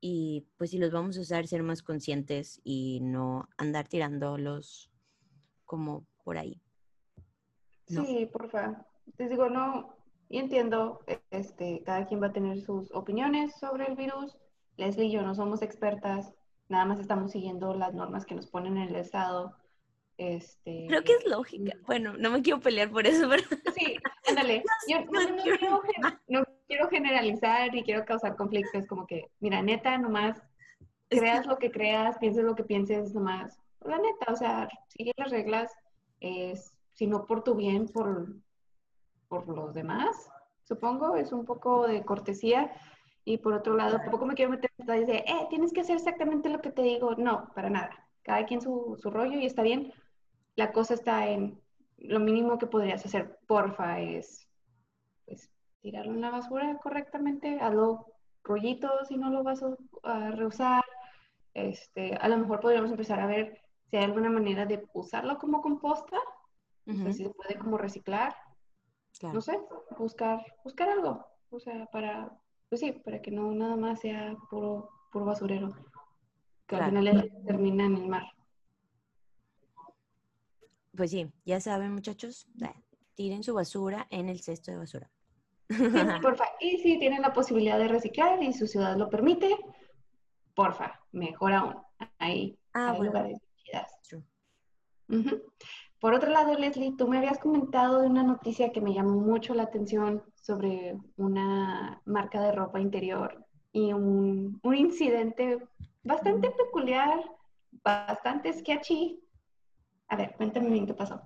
y 0.05 0.45
pues 0.57 0.71
si 0.71 0.79
los 0.79 0.91
vamos 0.91 1.17
a 1.17 1.21
usar, 1.21 1.47
ser 1.47 1.63
más 1.63 1.81
conscientes 1.81 2.59
y 2.65 2.99
no 3.01 3.47
andar 3.57 3.87
tirándolos 3.87 4.91
como 5.63 6.05
por 6.25 6.37
ahí. 6.37 6.61
No. 7.87 8.03
Sí, 8.03 8.25
porfa. 8.25 8.85
Te 9.15 9.29
digo, 9.29 9.49
no, 9.49 9.95
y 10.27 10.39
entiendo, 10.39 10.99
e- 11.07 11.21
este, 11.31 11.83
cada 11.85 12.05
quien 12.05 12.21
va 12.21 12.27
a 12.27 12.33
tener 12.33 12.59
sus 12.59 12.91
opiniones 12.91 13.55
sobre 13.57 13.85
el 13.85 13.95
virus. 13.95 14.35
Leslie 14.75 15.05
y 15.05 15.11
yo 15.11 15.21
no 15.21 15.35
somos 15.35 15.61
expertas, 15.61 16.33
nada 16.67 16.83
más 16.83 16.99
estamos 16.99 17.31
siguiendo 17.31 17.73
las 17.73 17.93
normas 17.93 18.25
que 18.25 18.35
nos 18.35 18.47
ponen 18.47 18.75
en 18.75 18.89
el 18.89 18.95
estado. 18.97 19.55
Este, 20.17 20.87
Creo 20.89 21.03
que 21.05 21.13
es 21.13 21.25
lógica. 21.25 21.77
Bueno, 21.85 22.17
no 22.17 22.29
me 22.29 22.41
quiero 22.41 22.59
pelear 22.59 22.91
por 22.91 23.07
eso, 23.07 23.29
pero 23.29 23.43
Sí, 23.73 23.95
ándale. 24.27 24.63
Yo 24.89 24.99
no, 25.05 25.29
no 25.29 25.43
quiero- 25.43 25.81
no 26.27 26.43
quiero 26.73 26.89
generalizar 26.89 27.75
y 27.75 27.83
quiero 27.83 28.03
causar 28.03 28.35
conflictos. 28.35 28.87
Como 28.87 29.05
que, 29.05 29.29
mira, 29.39 29.61
neta, 29.61 29.97
nomás 29.97 30.41
creas 31.07 31.45
lo 31.45 31.57
que 31.57 31.69
creas, 31.69 32.17
pienses 32.17 32.43
lo 32.43 32.55
que 32.55 32.63
pienses, 32.63 33.13
nomás. 33.13 33.59
La 33.81 33.97
neta, 33.97 34.31
o 34.31 34.35
sea, 34.35 34.67
sigue 34.87 35.11
las 35.17 35.29
reglas, 35.29 35.71
es, 36.19 36.73
si 36.93 37.05
no 37.05 37.27
por 37.27 37.43
tu 37.43 37.53
bien, 37.53 37.87
por, 37.87 38.27
por 39.27 39.47
los 39.47 39.75
demás, 39.75 40.31
supongo, 40.63 41.15
es 41.15 41.31
un 41.31 41.45
poco 41.45 41.85
de 41.85 42.03
cortesía. 42.03 42.71
Y 43.25 43.37
por 43.37 43.53
otro 43.53 43.77
lado, 43.77 43.99
tampoco 43.99 44.25
me 44.25 44.33
quiero 44.33 44.51
meter 44.51 44.71
en 44.77 44.85
detalles 44.85 45.07
de, 45.07 45.17
eh, 45.17 45.47
tienes 45.49 45.71
que 45.71 45.81
hacer 45.81 45.95
exactamente 45.95 46.49
lo 46.49 46.59
que 46.59 46.71
te 46.71 46.81
digo. 46.81 47.15
No, 47.15 47.49
para 47.53 47.69
nada. 47.69 48.09
Cada 48.23 48.45
quien 48.45 48.61
su, 48.61 48.97
su 48.99 49.11
rollo 49.11 49.37
y 49.37 49.45
está 49.45 49.61
bien. 49.61 49.93
La 50.55 50.71
cosa 50.71 50.95
está 50.95 51.29
en 51.29 51.61
lo 51.99 52.19
mínimo 52.19 52.57
que 52.57 52.67
podrías 52.67 53.05
hacer, 53.05 53.37
porfa, 53.47 53.99
es 53.99 54.47
tirarlo 55.83 56.13
en 56.13 56.21
la 56.21 56.31
basura 56.31 56.79
correctamente, 56.81 57.59
hazlo 57.59 58.07
rollito 58.43 58.89
si 59.05 59.17
no 59.17 59.29
lo 59.29 59.43
vas 59.43 59.61
a, 59.61 59.75
a 60.03 60.31
reusar. 60.31 60.83
Este, 61.53 62.15
a 62.15 62.27
lo 62.29 62.37
mejor 62.37 62.61
podríamos 62.61 62.89
empezar 62.89 63.19
a 63.19 63.27
ver 63.27 63.61
si 63.91 63.97
hay 63.97 64.05
alguna 64.05 64.29
manera 64.29 64.65
de 64.65 64.87
usarlo 64.93 65.37
como 65.37 65.61
composta, 65.61 66.17
o 66.17 66.93
sea, 66.93 66.95
Ujú, 66.95 67.13
si 67.13 67.23
se 67.25 67.29
puede 67.29 67.59
como 67.59 67.77
reciclar, 67.77 68.33
claro. 69.19 69.35
no 69.35 69.41
sé, 69.41 69.59
buscar, 69.99 70.43
buscar 70.63 70.89
algo, 70.89 71.25
o 71.51 71.59
sea, 71.59 71.85
para, 71.87 72.31
pues 72.69 72.81
sí, 72.81 72.91
para 72.93 73.21
que 73.21 73.29
no 73.29 73.51
nada 73.53 73.75
más 73.75 73.99
sea 73.99 74.35
puro, 74.49 74.89
puro 75.11 75.25
basurero, 75.25 75.69
que 76.65 76.75
Claro. 76.77 76.85
al 76.85 76.89
final 76.91 77.31
termina 77.45 77.85
en 77.85 77.97
el 77.97 78.07
mar. 78.07 78.23
Pues 80.95 81.11
sí, 81.11 81.29
ya 81.45 81.59
saben, 81.59 81.91
muchachos, 81.93 82.47
tiren 83.15 83.43
su 83.43 83.53
basura 83.53 84.07
en 84.09 84.29
el 84.29 84.39
cesto 84.41 84.71
de 84.71 84.77
basura. 84.77 85.12
Sí, 85.77 86.21
porfa. 86.21 86.45
Y 86.59 86.77
si 86.79 86.99
tienen 86.99 87.21
la 87.21 87.33
posibilidad 87.33 87.77
de 87.77 87.87
reciclar 87.87 88.41
y 88.43 88.53
su 88.53 88.67
ciudad 88.67 88.95
lo 88.97 89.09
permite, 89.09 89.57
porfa, 90.53 90.99
mejor 91.11 91.53
aún. 91.53 91.75
Ahí 92.19 92.57
Ah, 92.73 92.91
hay 92.91 92.97
bueno. 92.97 93.11
lugares 93.11 93.39
chidas. 93.57 93.99
Por 95.99 96.13
otro 96.13 96.29
lado, 96.31 96.55
Leslie, 96.55 96.95
tú 96.97 97.07
me 97.07 97.17
habías 97.17 97.39
comentado 97.39 98.01
de 98.01 98.07
una 98.07 98.23
noticia 98.23 98.71
que 98.71 98.81
me 98.81 98.93
llamó 98.93 99.21
mucho 99.21 99.53
la 99.53 99.63
atención 99.63 100.23
sobre 100.35 100.97
una 101.15 102.01
marca 102.05 102.41
de 102.41 102.51
ropa 102.51 102.81
interior 102.81 103.45
y 103.71 103.93
un, 103.93 104.59
un 104.61 104.75
incidente 104.75 105.59
bastante 106.03 106.51
peculiar, 106.51 107.23
bastante 107.71 108.51
sketchy. 108.51 109.23
A 110.09 110.17
ver, 110.17 110.33
cuéntame 110.35 110.69
bien 110.69 110.85
qué 110.85 110.93
pasó. 110.93 111.21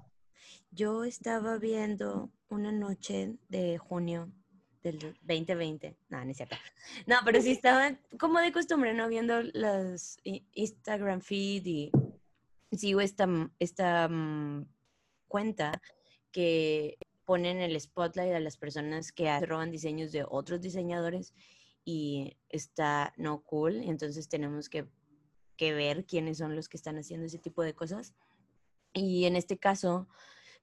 Yo 0.69 1.03
estaba 1.03 1.57
viendo 1.57 2.29
una 2.49 2.71
noche 2.71 3.35
de 3.49 3.77
junio 3.77 4.31
del 4.83 4.99
2020. 5.21 5.97
No, 6.09 6.23
no 6.23 6.31
es 6.31 6.37
cierto. 6.37 6.55
No, 7.05 7.17
pero 7.25 7.41
sí 7.41 7.51
estaba 7.51 7.97
como 8.19 8.39
de 8.39 8.51
costumbre, 8.51 8.93
¿no? 8.93 9.07
Viendo 9.07 9.41
las 9.53 10.17
Instagram 10.23 11.21
feed 11.21 11.65
y 11.65 11.91
sigo 12.71 13.01
esta, 13.01 13.27
esta 13.59 14.07
mm, 14.07 14.67
cuenta 15.27 15.81
que 16.31 16.97
ponen 17.25 17.59
el 17.59 17.79
spotlight 17.79 18.33
a 18.33 18.39
las 18.39 18.57
personas 18.57 19.11
que 19.11 19.39
roban 19.41 19.71
diseños 19.71 20.11
de 20.11 20.25
otros 20.27 20.61
diseñadores 20.61 21.33
y 21.83 22.37
está 22.49 23.13
no 23.17 23.43
cool. 23.43 23.83
Entonces 23.83 24.29
tenemos 24.29 24.69
que, 24.69 24.87
que 25.57 25.73
ver 25.73 26.05
quiénes 26.05 26.37
son 26.37 26.55
los 26.55 26.69
que 26.69 26.77
están 26.77 26.97
haciendo 26.97 27.25
ese 27.25 27.39
tipo 27.39 27.63
de 27.63 27.73
cosas. 27.73 28.13
Y 28.93 29.25
en 29.25 29.35
este 29.35 29.57
caso, 29.57 30.07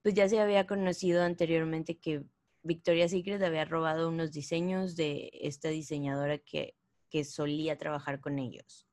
pues 0.05 0.15
ya 0.15 0.29
se 0.29 0.39
había 0.39 0.67
conocido 0.67 1.23
anteriormente 1.23 1.97
que 1.97 2.23
Victoria's 2.63 3.13
Secret 3.13 3.43
había 3.43 3.65
robado 3.65 4.11
unos 4.11 4.33
diseños 4.33 4.97
de 4.97 5.31
esta 5.33 5.71
diseñadora 5.71 6.37
que, 6.37 6.77
que 7.09 7.25
solía 7.25 7.79
trabajar 7.79 8.21
con 8.21 8.39
ellos. 8.39 8.87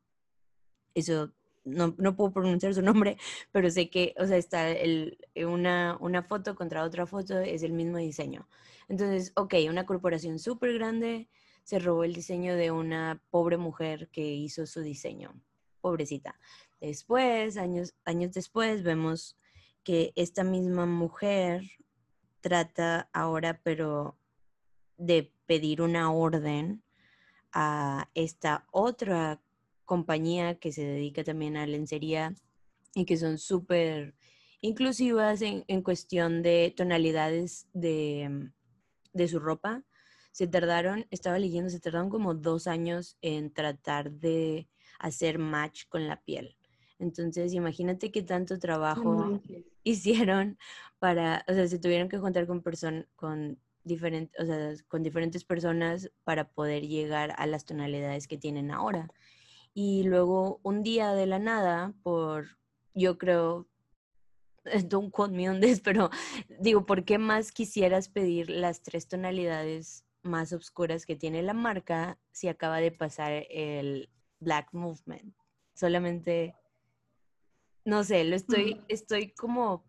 Eso 0.95 1.33
no, 1.65 1.95
no 1.97 2.15
puedo 2.15 2.31
pronunciar 2.31 2.73
su 2.73 2.81
nombre, 2.81 3.17
pero 3.51 3.69
sé 3.69 3.89
que, 3.89 4.15
o 4.17 4.25
sea, 4.25 4.37
está 4.37 4.71
el, 4.71 5.17
una, 5.35 5.97
una 5.99 6.23
foto 6.23 6.55
contra 6.55 6.85
otra 6.85 7.05
foto, 7.05 7.37
es 7.39 7.61
el 7.61 7.73
mismo 7.73 7.97
diseño. 7.97 8.47
Entonces, 8.87 9.33
ok, 9.35 9.55
una 9.69 9.85
corporación 9.85 10.39
súper 10.39 10.75
grande 10.75 11.27
se 11.65 11.79
robó 11.79 12.05
el 12.05 12.13
diseño 12.13 12.55
de 12.55 12.71
una 12.71 13.21
pobre 13.31 13.57
mujer 13.57 14.07
que 14.13 14.21
hizo 14.33 14.65
su 14.65 14.79
diseño. 14.79 15.33
Pobrecita. 15.81 16.39
Después, 16.79 17.57
años, 17.57 17.95
años 18.05 18.31
después, 18.31 18.81
vemos 18.81 19.35
que 19.83 20.13
esta 20.15 20.43
misma 20.43 20.85
mujer 20.85 21.63
trata 22.41 23.09
ahora, 23.13 23.61
pero 23.63 24.17
de 24.97 25.33
pedir 25.45 25.81
una 25.81 26.11
orden 26.11 26.83
a 27.51 28.09
esta 28.13 28.67
otra 28.71 29.41
compañía 29.85 30.55
que 30.55 30.71
se 30.71 30.83
dedica 30.83 31.23
también 31.23 31.57
a 31.57 31.67
lencería 31.67 32.35
y 32.93 33.05
que 33.05 33.17
son 33.17 33.37
súper 33.37 34.15
inclusivas 34.61 35.41
en, 35.41 35.65
en 35.67 35.81
cuestión 35.81 36.43
de 36.43 36.73
tonalidades 36.75 37.67
de, 37.73 38.51
de 39.13 39.27
su 39.27 39.39
ropa. 39.39 39.83
Se 40.31 40.47
tardaron, 40.47 41.07
estaba 41.11 41.39
leyendo, 41.39 41.69
se 41.69 41.79
tardaron 41.79 42.09
como 42.09 42.33
dos 42.33 42.67
años 42.67 43.17
en 43.21 43.51
tratar 43.51 44.11
de 44.11 44.69
hacer 44.99 45.39
match 45.39 45.85
con 45.89 46.07
la 46.07 46.21
piel. 46.21 46.55
Entonces, 47.01 47.53
imagínate 47.53 48.11
qué 48.11 48.21
tanto 48.21 48.59
trabajo 48.59 49.41
hicieron 49.83 50.59
para, 50.99 51.43
o 51.47 51.53
sea, 51.53 51.67
se 51.67 51.79
tuvieron 51.79 52.09
que 52.09 52.19
juntar 52.19 52.45
con 52.45 52.61
person, 52.61 53.07
con 53.15 53.57
diferentes, 53.83 54.39
o 54.39 54.45
sea, 54.45 54.71
con 54.87 55.01
diferentes 55.01 55.43
personas 55.43 56.11
para 56.23 56.51
poder 56.51 56.87
llegar 56.87 57.33
a 57.37 57.47
las 57.47 57.65
tonalidades 57.65 58.27
que 58.27 58.37
tienen 58.37 58.69
ahora. 58.69 59.09
Y 59.73 60.03
luego 60.03 60.59
un 60.61 60.83
día 60.83 61.13
de 61.13 61.25
la 61.25 61.39
nada, 61.39 61.95
por, 62.03 62.59
yo 62.93 63.17
creo, 63.17 63.67
don't 64.85 65.11
quote 65.11 65.33
me 65.33 65.49
on 65.49 65.59
this, 65.59 65.81
pero 65.81 66.11
digo, 66.59 66.85
¿por 66.85 67.03
qué 67.03 67.17
más 67.17 67.51
quisieras 67.51 68.09
pedir 68.09 68.51
las 68.51 68.83
tres 68.83 69.07
tonalidades 69.07 70.05
más 70.21 70.53
oscuras 70.53 71.07
que 71.07 71.15
tiene 71.15 71.41
la 71.41 71.55
marca 71.55 72.19
si 72.31 72.47
acaba 72.47 72.77
de 72.77 72.91
pasar 72.91 73.47
el 73.49 74.11
Black 74.39 74.71
Movement? 74.71 75.33
Solamente, 75.73 76.53
no 77.85 78.03
sé, 78.03 78.23
lo 78.23 78.35
estoy, 78.35 78.75
Mm. 78.75 78.85
estoy 78.89 79.31
como 79.33 79.83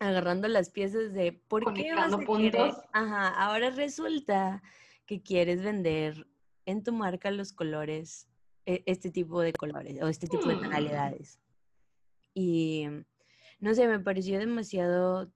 agarrando 0.00 0.48
las 0.48 0.70
piezas 0.70 1.12
de 1.12 1.32
por 1.32 1.72
qué 1.74 1.94
vas 1.94 2.12
a 2.12 2.18
querer? 2.24 2.72
Ajá, 2.92 3.28
ahora 3.28 3.70
resulta 3.70 4.62
que 5.06 5.22
quieres 5.22 5.62
vender 5.62 6.26
en 6.66 6.82
tu 6.82 6.92
marca 6.92 7.30
los 7.30 7.52
colores, 7.52 8.28
e- 8.66 8.82
este 8.86 9.10
tipo 9.10 9.40
de 9.40 9.52
colores 9.52 10.00
o 10.02 10.08
este 10.08 10.26
tipo 10.26 10.48
de 10.48 10.56
tonalidades. 10.56 11.38
Y 12.34 12.86
no 13.60 13.74
sé, 13.74 13.86
me 13.86 14.00
pareció 14.00 14.38
demasiado, 14.38 15.32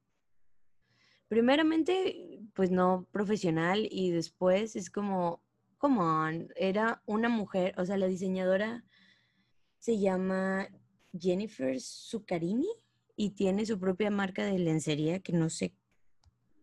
primeramente, 1.29 2.41
pues 2.55 2.71
no 2.71 3.07
profesional 3.13 3.87
y 3.91 4.11
después 4.11 4.77
es 4.77 4.91
como, 4.91 5.43
come 5.77 6.01
on, 6.01 6.49
era 6.57 7.03
una 7.07 7.29
mujer, 7.29 7.75
o 7.79 7.85
sea, 7.85 7.97
la 7.99 8.07
diseñadora 8.07 8.85
se 9.79 9.99
llama 9.99 10.69
Jennifer 11.19 11.81
Zuccarini 11.81 12.69
y 13.17 13.31
tiene 13.31 13.67
su 13.67 13.79
propia 13.79 14.11
marca 14.11 14.45
de 14.45 14.59
lencería 14.59 15.21
que 15.21 15.33
no 15.33 15.51
sé 15.51 15.75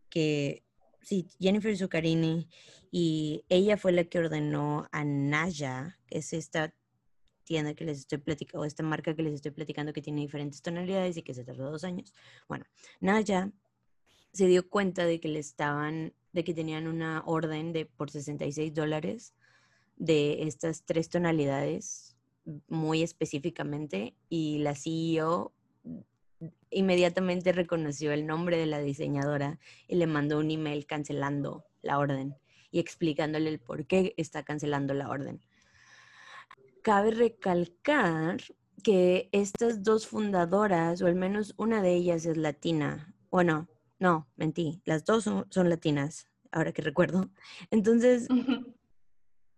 qué. 0.10 0.64
Sí, 1.02 1.28
Jennifer 1.40 1.78
Zuccarini 1.78 2.48
y 2.92 3.44
ella 3.50 3.78
fue 3.78 3.92
la 3.92 4.06
que 4.06 4.20
ordenó 4.20 4.88
a 4.92 5.04
Naya, 5.04 6.00
que 6.08 6.20
es 6.20 6.34
esta 6.34 6.74
tienda 7.44 7.76
que 7.76 7.86
les 7.86 8.00
estoy 8.00 8.18
platicando, 8.18 8.62
o 8.62 8.66
esta 8.66 8.84
marca 8.84 9.16
que 9.16 9.22
les 9.22 9.36
estoy 9.36 9.52
platicando 9.52 9.94
que 9.94 10.02
tiene 10.02 10.22
diferentes 10.22 10.62
tonalidades 10.62 11.16
y 11.18 11.22
que 11.22 11.34
se 11.34 11.44
tardó 11.44 11.70
dos 11.70 11.84
años. 11.84 12.14
Bueno, 12.48 12.66
Naya 13.02 13.52
se 14.34 14.48
dio 14.48 14.68
cuenta 14.68 15.06
de 15.06 15.20
que 15.20 15.28
le 15.28 15.40
estaban, 15.40 16.14
de 16.34 16.44
que 16.44 16.54
tenían 16.54 16.88
una 16.88 17.24
orden 17.26 17.72
de 17.72 17.86
por 17.86 18.10
66 18.10 18.74
dólares 18.74 19.34
de 19.98 20.44
estas 20.44 20.84
tres 20.84 21.10
tonalidades 21.10 22.15
muy 22.68 23.04
específicamente 23.04 24.16
y 24.30 24.60
la 24.60 24.76
CEO 24.76 25.54
inmediatamente 26.70 27.52
reconoció 27.52 28.12
el 28.12 28.28
nombre 28.28 28.58
de 28.58 28.66
la 28.66 28.80
diseñadora 28.80 29.60
y 29.88 29.96
le 29.96 30.08
mandó 30.08 30.40
un 30.40 30.52
email 30.52 30.86
cancelando 30.86 31.66
la 31.82 31.98
orden 31.98 32.36
y 32.72 32.80
explicándole 32.80 33.50
el 33.50 33.60
por 33.60 33.86
qué 33.86 34.14
está 34.18 34.44
cancelando 34.44 34.94
la 34.94 35.10
orden. 35.10 35.42
Cabe 36.82 37.12
recalcar 37.12 38.42
que 38.84 39.30
estas 39.32 39.82
dos 39.82 40.06
fundadoras, 40.08 41.02
o 41.02 41.08
al 41.08 41.16
menos 41.16 41.56
una 41.58 41.82
de 41.82 41.96
ellas 41.96 42.26
es 42.26 42.38
latina. 42.38 43.16
Bueno, 43.32 43.68
no, 43.98 44.28
mentí, 44.36 44.82
las 44.86 45.06
dos 45.06 45.24
son, 45.24 45.70
latinas, 45.70 46.28
ahora 46.52 46.72
que 46.72 46.82
recuerdo. 46.82 47.32
Entonces, 47.72 48.28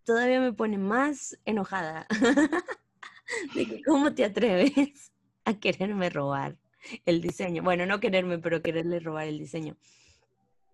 todavía 0.07 0.39
me 0.39 0.53
pone 0.53 0.77
más 0.77 1.37
enojada 1.43 2.07
de 3.55 3.83
cómo 3.85 4.13
te 4.13 4.23
atreves 4.23 5.11
a 5.43 5.59
quererme 5.59 6.09
robar 6.09 6.57
el 7.05 7.19
diseño. 7.19 7.61
Bueno, 7.61 7.85
no 7.85 7.99
quererme, 7.99 8.39
pero 8.39 8.61
quererle 8.61 9.01
robar 9.01 9.27
el 9.27 9.37
diseño. 9.37 9.75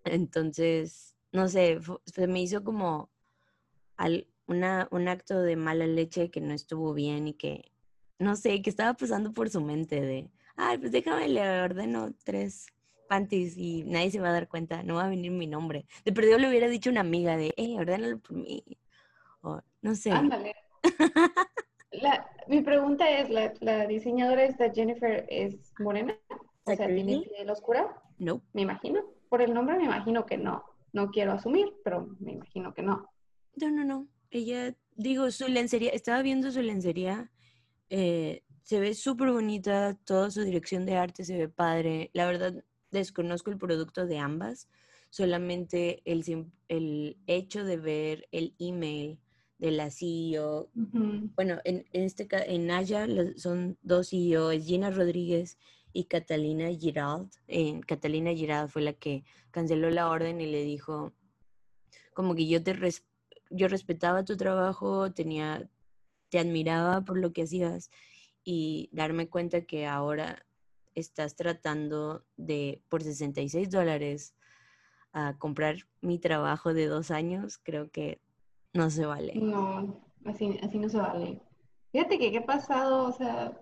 Entonces, 0.04 1.16
no 1.32 1.48
sé, 1.48 1.80
se 2.06 2.28
me 2.28 2.42
hizo 2.42 2.62
como 2.62 3.10
una, 4.46 4.86
un 4.92 5.08
acto 5.08 5.42
de 5.42 5.56
mala 5.56 5.88
leche 5.88 6.30
que 6.30 6.40
no 6.40 6.54
estuvo 6.54 6.94
bien 6.94 7.26
y 7.26 7.34
que, 7.34 7.72
no 8.20 8.36
sé, 8.36 8.62
que 8.62 8.70
estaba 8.70 8.94
pasando 8.94 9.32
por 9.32 9.50
su 9.50 9.60
mente 9.60 10.00
de, 10.00 10.30
ay, 10.54 10.78
pues 10.78 10.92
déjame, 10.92 11.26
le 11.26 11.60
ordeno 11.60 12.14
tres 12.22 12.66
panties 13.08 13.56
y 13.56 13.82
nadie 13.82 14.12
se 14.12 14.20
va 14.20 14.28
a 14.28 14.32
dar 14.32 14.46
cuenta, 14.46 14.84
no 14.84 14.94
va 14.94 15.06
a 15.06 15.08
venir 15.08 15.32
mi 15.32 15.48
nombre. 15.48 15.86
De 16.04 16.12
perdido 16.12 16.38
le 16.38 16.48
hubiera 16.48 16.68
dicho 16.68 16.88
una 16.88 17.00
amiga 17.00 17.36
de, 17.36 17.52
hey, 17.56 17.74
ordénalo 17.76 18.20
por 18.20 18.36
mí 18.36 18.62
no 19.84 19.94
sé. 19.94 20.10
Ándale. 20.10 20.54
mi 22.48 22.62
pregunta 22.62 23.08
es, 23.10 23.28
¿la, 23.60 23.86
diseñadora 23.86 24.44
esta 24.44 24.72
Jennifer 24.72 25.26
es 25.28 25.72
morena? 25.78 26.16
O 26.64 26.74
sea, 26.74 26.86
¿tiene 26.86 27.20
piel 27.20 27.50
oscura? 27.50 27.94
No. 28.18 28.42
Me 28.54 28.62
imagino. 28.62 29.02
Por 29.28 29.42
el 29.42 29.52
nombre 29.52 29.76
me 29.76 29.84
imagino 29.84 30.24
que 30.24 30.38
no. 30.38 30.64
No 30.94 31.10
quiero 31.10 31.32
asumir, 31.32 31.74
pero 31.84 32.08
me 32.18 32.32
imagino 32.32 32.72
que 32.72 32.80
no. 32.80 33.10
No, 33.56 33.70
no, 33.70 33.84
no. 33.84 34.08
Ella, 34.30 34.74
digo, 34.94 35.30
su 35.30 35.48
lencería, 35.48 35.90
estaba 35.90 36.22
viendo 36.22 36.50
su 36.50 36.62
lencería, 36.62 37.30
eh, 37.90 38.42
se 38.62 38.80
ve 38.80 38.94
súper 38.94 39.32
bonita, 39.32 39.98
toda 40.04 40.30
su 40.30 40.44
dirección 40.44 40.86
de 40.86 40.96
arte 40.96 41.24
se 41.24 41.36
ve 41.36 41.48
padre. 41.50 42.10
La 42.14 42.24
verdad, 42.26 42.64
desconozco 42.90 43.50
el 43.50 43.58
producto 43.58 44.06
de 44.06 44.16
ambas, 44.16 44.70
solamente 45.10 46.00
el, 46.06 46.24
el 46.68 47.18
hecho 47.26 47.64
de 47.64 47.76
ver 47.76 48.28
el 48.32 48.54
email 48.58 49.20
de 49.58 49.70
la 49.70 49.90
CEO. 49.90 50.70
Bueno, 50.74 51.58
en, 51.64 51.84
este 51.92 52.28
en 52.30 52.66
Naya 52.66 53.06
son 53.36 53.78
dos 53.82 54.10
CEO, 54.10 54.50
es 54.50 54.64
Gina 54.64 54.90
Rodríguez 54.90 55.58
y 55.92 56.04
Catalina 56.04 56.68
Girald. 56.70 57.30
Catalina 57.86 58.32
Girald 58.34 58.70
fue 58.70 58.82
la 58.82 58.92
que 58.92 59.24
canceló 59.50 59.90
la 59.90 60.08
orden 60.08 60.40
y 60.40 60.46
le 60.46 60.62
dijo 60.64 61.12
como 62.12 62.34
que 62.34 62.46
yo 62.46 62.62
te 62.62 62.76
yo 63.50 63.68
respetaba 63.68 64.24
tu 64.24 64.36
trabajo, 64.36 65.12
tenía 65.12 65.68
te 66.28 66.38
admiraba 66.38 67.04
por 67.04 67.18
lo 67.18 67.32
que 67.32 67.42
hacías 67.42 67.90
y 68.42 68.88
darme 68.92 69.28
cuenta 69.28 69.62
que 69.62 69.86
ahora 69.86 70.44
estás 70.94 71.36
tratando 71.36 72.24
de 72.36 72.82
por 72.88 73.02
66 73.02 73.70
dólares 73.70 74.34
a 75.12 75.38
comprar 75.38 75.76
mi 76.00 76.18
trabajo 76.18 76.74
de 76.74 76.86
dos 76.86 77.12
años, 77.12 77.58
creo 77.58 77.90
que 77.90 78.20
no 78.74 78.90
se 78.90 79.06
vale. 79.06 79.32
No, 79.34 80.00
así, 80.26 80.58
así 80.62 80.78
no 80.78 80.88
se 80.88 80.98
vale. 80.98 81.40
Fíjate 81.92 82.18
que 82.18 82.30
qué 82.30 82.38
ha 82.38 82.46
pasado, 82.46 83.06
o 83.06 83.12
sea, 83.12 83.58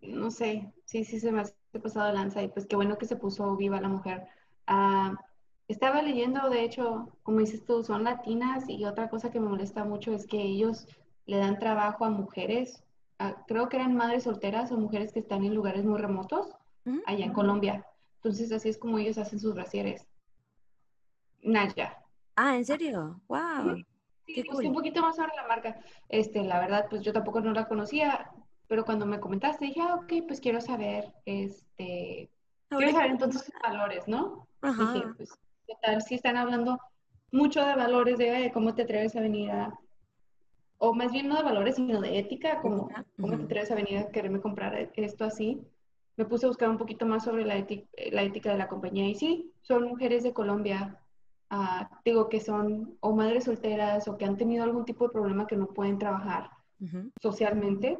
no 0.00 0.30
sé, 0.30 0.72
sí, 0.84 1.04
sí 1.04 1.20
se 1.20 1.32
me 1.32 1.42
ha 1.42 1.78
pasado 1.80 2.12
lanza 2.12 2.42
y 2.42 2.48
pues 2.48 2.66
qué 2.66 2.76
bueno 2.76 2.96
que 2.96 3.06
se 3.06 3.16
puso 3.16 3.56
viva 3.56 3.80
la 3.80 3.88
mujer. 3.88 4.26
Ah, 4.66 5.14
estaba 5.66 6.02
leyendo, 6.02 6.48
de 6.48 6.62
hecho, 6.62 7.08
como 7.22 7.40
dices 7.40 7.64
tú, 7.64 7.82
son 7.82 8.04
latinas 8.04 8.68
y 8.68 8.84
otra 8.84 9.08
cosa 9.08 9.30
que 9.30 9.40
me 9.40 9.48
molesta 9.48 9.84
mucho 9.84 10.12
es 10.12 10.26
que 10.26 10.40
ellos 10.40 10.86
le 11.26 11.38
dan 11.38 11.58
trabajo 11.58 12.04
a 12.04 12.10
mujeres, 12.10 12.84
creo 13.46 13.68
que 13.68 13.76
eran 13.78 13.96
madres 13.96 14.24
solteras 14.24 14.70
o 14.70 14.76
mujeres 14.76 15.12
que 15.12 15.20
están 15.20 15.44
en 15.44 15.54
lugares 15.54 15.84
muy 15.84 15.98
remotos, 15.98 16.54
allá 17.06 17.24
en 17.24 17.32
Colombia. 17.32 17.86
Entonces 18.16 18.52
así 18.52 18.68
es 18.68 18.78
como 18.78 18.98
ellos 18.98 19.18
hacen 19.18 19.40
sus 19.40 19.54
brasieres. 19.54 20.06
Naya. 21.42 21.98
Ah, 22.36 22.56
¿en 22.56 22.64
serio? 22.64 23.20
¡Wow! 23.26 23.82
Sí, 24.26 24.44
un 24.50 24.72
poquito 24.72 25.02
más 25.02 25.16
sobre 25.16 25.34
la 25.36 25.46
marca. 25.46 25.80
Este, 26.08 26.42
la 26.42 26.60
verdad, 26.60 26.86
pues 26.88 27.02
yo 27.02 27.12
tampoco 27.12 27.40
no 27.40 27.52
la 27.52 27.66
conocía, 27.66 28.30
pero 28.66 28.84
cuando 28.84 29.06
me 29.06 29.20
comentaste 29.20 29.66
dije, 29.66 29.80
ah, 29.80 29.96
ok, 29.96 30.26
pues 30.26 30.40
quiero 30.40 30.60
saber, 30.60 31.12
este, 31.26 32.30
quiero 32.68 32.92
saber 32.92 33.10
entonces 33.10 33.42
sus 33.42 33.54
valores, 33.62 34.08
¿no? 34.08 34.48
Ajá. 34.62 34.92
Dije, 34.92 35.06
pues, 35.16 35.38
¿qué 35.66 35.74
tal 35.82 36.02
si 36.02 36.14
están 36.14 36.36
hablando 36.36 36.78
mucho 37.34 37.64
de 37.64 37.74
valores, 37.74 38.16
de 38.18 38.50
cómo 38.54 38.74
te 38.74 38.82
atreves 38.82 39.16
a 39.16 39.20
venir 39.20 39.50
a, 39.50 39.78
o 40.78 40.94
más 40.94 41.12
bien 41.12 41.28
no 41.28 41.36
de 41.36 41.42
valores, 41.42 41.76
sino 41.76 42.00
de 42.00 42.18
ética, 42.18 42.60
como 42.60 42.88
cómo 43.20 43.36
te 43.36 43.44
atreves 43.44 43.70
a 43.70 43.74
venir 43.74 43.98
a 43.98 44.10
quererme 44.10 44.40
comprar 44.40 44.90
esto 44.94 45.24
así. 45.24 45.60
Me 46.16 46.24
puse 46.24 46.46
a 46.46 46.48
buscar 46.48 46.70
un 46.70 46.78
poquito 46.78 47.06
más 47.06 47.24
sobre 47.24 47.44
la, 47.44 47.54
la 47.56 48.22
ética 48.22 48.52
de 48.52 48.58
la 48.58 48.68
compañía 48.68 49.08
y 49.08 49.16
sí, 49.16 49.52
son 49.62 49.88
mujeres 49.88 50.22
de 50.22 50.32
Colombia, 50.32 51.00
digo 52.04 52.28
que 52.28 52.40
son 52.40 52.96
o 53.00 53.12
madres 53.12 53.44
solteras 53.44 54.08
o 54.08 54.16
que 54.16 54.24
han 54.24 54.36
tenido 54.36 54.64
algún 54.64 54.84
tipo 54.84 55.06
de 55.06 55.12
problema 55.12 55.46
que 55.46 55.56
no 55.56 55.66
pueden 55.66 55.98
trabajar 55.98 56.50
socialmente 57.20 57.98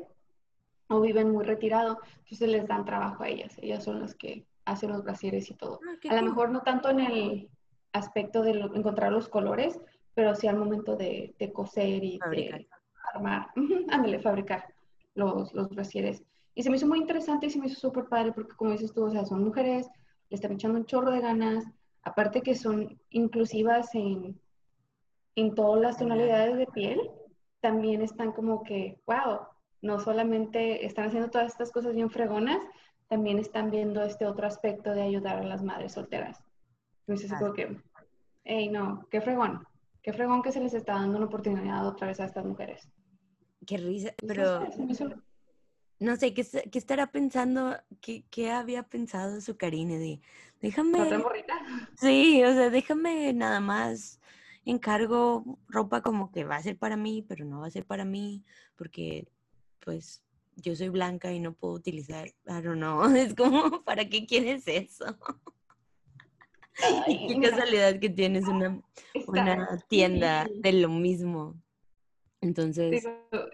o 0.89 1.01
viven 1.01 1.31
muy 1.31 1.45
retirado, 1.45 1.99
entonces 2.19 2.49
les 2.49 2.67
dan 2.67 2.85
trabajo 2.85 3.23
a 3.23 3.29
ellas. 3.29 3.57
Ellas 3.63 3.85
son 3.85 4.01
las 4.01 4.15
que 4.15 4.47
hacen 4.67 4.91
los 4.91 5.03
brasieres 5.03 5.51
y 5.51 5.55
todo. 5.55 5.81
Ah, 5.87 6.13
a 6.13 6.21
lo 6.21 6.23
mejor 6.23 6.51
no 6.51 6.61
tanto 6.61 6.91
en 6.91 7.01
el 7.01 7.51
aspecto 7.93 8.43
de 8.43 8.51
encontrar 8.51 9.13
los 9.13 9.29
colores, 9.29 9.81
pero 10.15 10.35
sí 10.35 10.47
al 10.47 10.57
momento 10.57 10.97
de, 10.97 11.35
coser 11.55 12.05
y 12.05 12.19
de 12.31 12.67
armar, 13.15 13.49
ándale, 13.91 14.21
fabricar 14.21 14.75
los, 15.15 15.53
los 15.55 15.71
brasieres. 15.71 16.23
Y 16.55 16.63
se 16.63 16.71
me 16.71 16.77
hizo 16.77 16.87
muy 16.87 16.99
interesante 16.99 17.47
y 17.47 17.51
se 17.51 17.59
me 17.59 17.67
hizo 17.67 17.81
súper 17.81 18.05
padre 18.05 18.33
porque 18.33 18.55
como 18.55 18.71
dices 18.71 18.93
tú, 18.93 19.05
o 19.05 19.11
sea, 19.11 19.25
son 19.25 19.43
mujeres, 19.43 19.89
le 20.31 20.37
están 20.37 20.53
echando 20.53 20.79
un 20.79 20.87
chorro 20.87 21.11
de 21.11 21.21
ganas, 21.21 21.65
aparte 22.05 22.43
que 22.43 22.55
son 22.55 23.01
inclusivas 23.11 23.95
en, 23.95 24.39
en 25.35 25.55
todas 25.55 25.81
las 25.81 25.99
tonalidades 25.99 26.57
de 26.57 26.67
piel, 26.67 27.01
también 27.61 28.03
están 28.03 28.33
como 28.33 28.63
que, 28.63 29.01
wow, 29.07 29.41
no 29.81 29.99
solamente 29.99 30.85
están 30.87 31.07
haciendo 31.07 31.31
todas 31.31 31.53
estas 31.53 31.73
cosas 31.73 31.95
bien 31.95 32.11
fregonas, 32.11 32.63
también 33.09 33.39
están 33.39 33.71
viendo 33.71 34.03
este 34.03 34.27
otro 34.27 34.47
aspecto 34.47 34.93
de 34.93 35.03
ayudar 35.03 35.39
a 35.39 35.45
las 35.45 35.63
madres 35.63 35.93
solteras. 35.93 36.43
Entonces, 37.07 37.33
como 37.39 37.53
que, 37.53 37.77
hey, 38.45 38.69
no, 38.69 39.07
qué 39.11 39.21
fregón, 39.21 39.67
qué 40.03 40.13
fregón 40.13 40.43
que 40.43 40.53
se 40.53 40.61
les 40.61 40.75
está 40.75 40.95
dando 40.95 41.17
una 41.17 41.27
oportunidad 41.27 41.87
otra 41.87 42.07
vez 42.07 42.21
a 42.21 42.25
estas 42.25 42.45
mujeres. 42.45 42.89
Qué 43.67 43.79
risa, 43.79 44.13
pero 44.27 44.67
no 45.99 46.17
sé, 46.17 46.35
¿qué, 46.35 46.45
qué 46.45 46.79
estará 46.79 47.07
pensando? 47.11 47.77
¿Qué, 48.01 48.25
¿Qué, 48.31 48.51
había 48.51 48.83
pensado 48.83 49.41
su 49.41 49.57
Karine 49.57 49.99
de, 49.99 50.21
déjame... 50.61 51.01
¿Otra 51.01 51.19
morrita? 51.19 51.55
Sí, 51.99 52.43
o 52.45 52.53
sea, 52.53 52.71
déjame 52.71 53.33
nada 53.33 53.61
más 53.61 54.21
encargo 54.65 55.59
ropa 55.69 56.03
como 56.03 56.31
que 56.33 56.45
va 56.45 56.57
a 56.57 56.63
ser 56.63 56.79
para 56.79 56.97
mí, 56.97 57.25
pero 57.29 57.45
no 57.45 57.61
va 57.61 57.67
a 57.67 57.71
ser 57.71 57.85
para 57.85 58.05
mí, 58.05 58.45
porque 58.77 59.29
pues 59.81 60.23
yo 60.57 60.75
soy 60.75 60.89
blanca 60.89 61.33
y 61.33 61.41
no 61.41 61.53
puedo 61.53 61.75
utilizar, 61.75 62.29
I 62.29 62.63
don't 62.63 62.77
know, 62.77 63.05
es 63.17 63.35
como, 63.35 63.83
¿para 63.85 64.09
qué 64.09 64.27
quieres 64.27 64.67
eso? 64.67 65.05
qué 67.07 67.39
casualidad 67.41 68.01
que 68.01 68.11
tienes 68.11 68.49
una, 68.49 68.81
una 69.27 69.79
tienda 69.89 70.47
de 70.57 70.73
lo 70.73 70.89
mismo. 70.89 71.55
Entonces... 72.41 73.07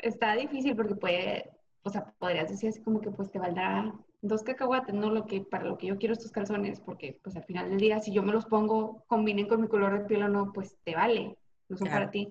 está 0.03 0.35
difícil 0.35 0.75
porque 0.75 0.95
puede 0.95 1.60
o 1.83 1.91
sea, 1.91 2.13
podrías 2.19 2.51
decir 2.51 2.69
así 2.69 2.83
como 2.83 3.01
que 3.01 3.11
pues 3.11 3.31
te 3.31 3.39
valdrá 3.39 3.93
dos 4.23 4.43
cacahuates, 4.43 4.95
no 4.95 5.11
lo 5.11 5.27
que 5.27 5.41
para 5.41 5.65
lo 5.65 5.79
que 5.79 5.87
yo 5.87 5.99
quiero 5.99 6.13
estos 6.13 6.31
calzones, 6.31 6.81
porque 6.81 7.19
pues 7.23 7.37
al 7.37 7.45
final 7.45 7.71
del 7.71 7.81
día 7.81 8.01
si 8.01 8.13
yo 8.13 8.23
me 8.23 8.33
los 8.33 8.47
pongo, 8.47 9.05
combinen 9.07 9.49
con 9.49 9.63
mi 9.63 9.69
color 9.69 9.99
de 9.99 10.05
piel 10.05 10.25
o 10.25 10.29
no, 10.29 10.53
pues 10.53 10.77
te 10.85 10.95
vale, 10.95 11.39
no 11.69 11.77
son 11.77 11.89
para 11.89 12.11
ti. 12.11 12.29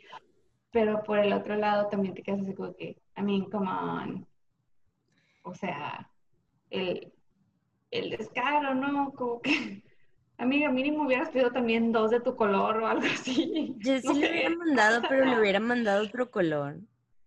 Pero 0.72 1.02
por 1.04 1.18
el 1.18 1.34
otro 1.34 1.56
lado 1.56 1.88
también 1.88 2.14
te 2.14 2.22
quedas 2.22 2.42
así 2.42 2.54
como 2.54 2.76
que, 2.76 3.02
I 3.18 3.22
mean, 3.24 3.50
come 3.50 3.70
on. 3.70 4.28
o 5.42 5.56
sea, 5.56 6.08
el, 6.70 7.12
el 7.90 8.12
descaro, 8.12 8.76
¿no? 8.76 9.12
Como 9.14 9.42
que, 9.42 9.84
amiga, 10.38 10.70
mínimo 10.70 11.06
hubieras 11.06 11.30
pedido 11.30 11.52
también 11.52 11.92
dos 11.92 12.12
de 12.12 12.20
tu 12.20 12.36
color 12.36 12.78
o 12.78 12.88
algo 12.88 13.06
así. 13.06 13.76
Yo 13.80 14.00
sí 14.00 14.14
le 14.14 14.30
hubiera 14.30 14.56
mandado, 14.56 15.02
pero 15.10 15.26
le 15.26 15.40
hubiera 15.42 15.60
mandado 15.60 16.06
otro 16.06 16.30
color. 16.30 16.78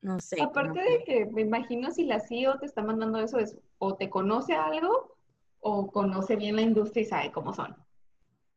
No 0.02 0.18
sé. 0.20 0.42
Aparte 0.42 0.80
de 0.80 1.04
que 1.04 1.26
me 1.26 1.42
imagino 1.42 1.90
si 1.92 2.04
la 2.04 2.20
CEO 2.20 2.58
te 2.58 2.66
está 2.66 2.82
mandando 2.82 3.18
eso, 3.18 3.38
es 3.38 3.56
o 3.78 3.94
te 3.94 4.10
conoce 4.10 4.54
algo 4.54 5.16
o 5.60 5.90
conoce 5.90 6.36
bien 6.36 6.56
la 6.56 6.62
industria 6.62 7.02
y 7.02 7.06
sabe 7.06 7.32
cómo 7.32 7.54
son. 7.54 7.76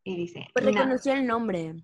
Y 0.03 0.17
dice. 0.17 0.47
Pues 0.53 0.65
reconoció 0.65 1.13
el 1.13 1.25
nombre. 1.25 1.75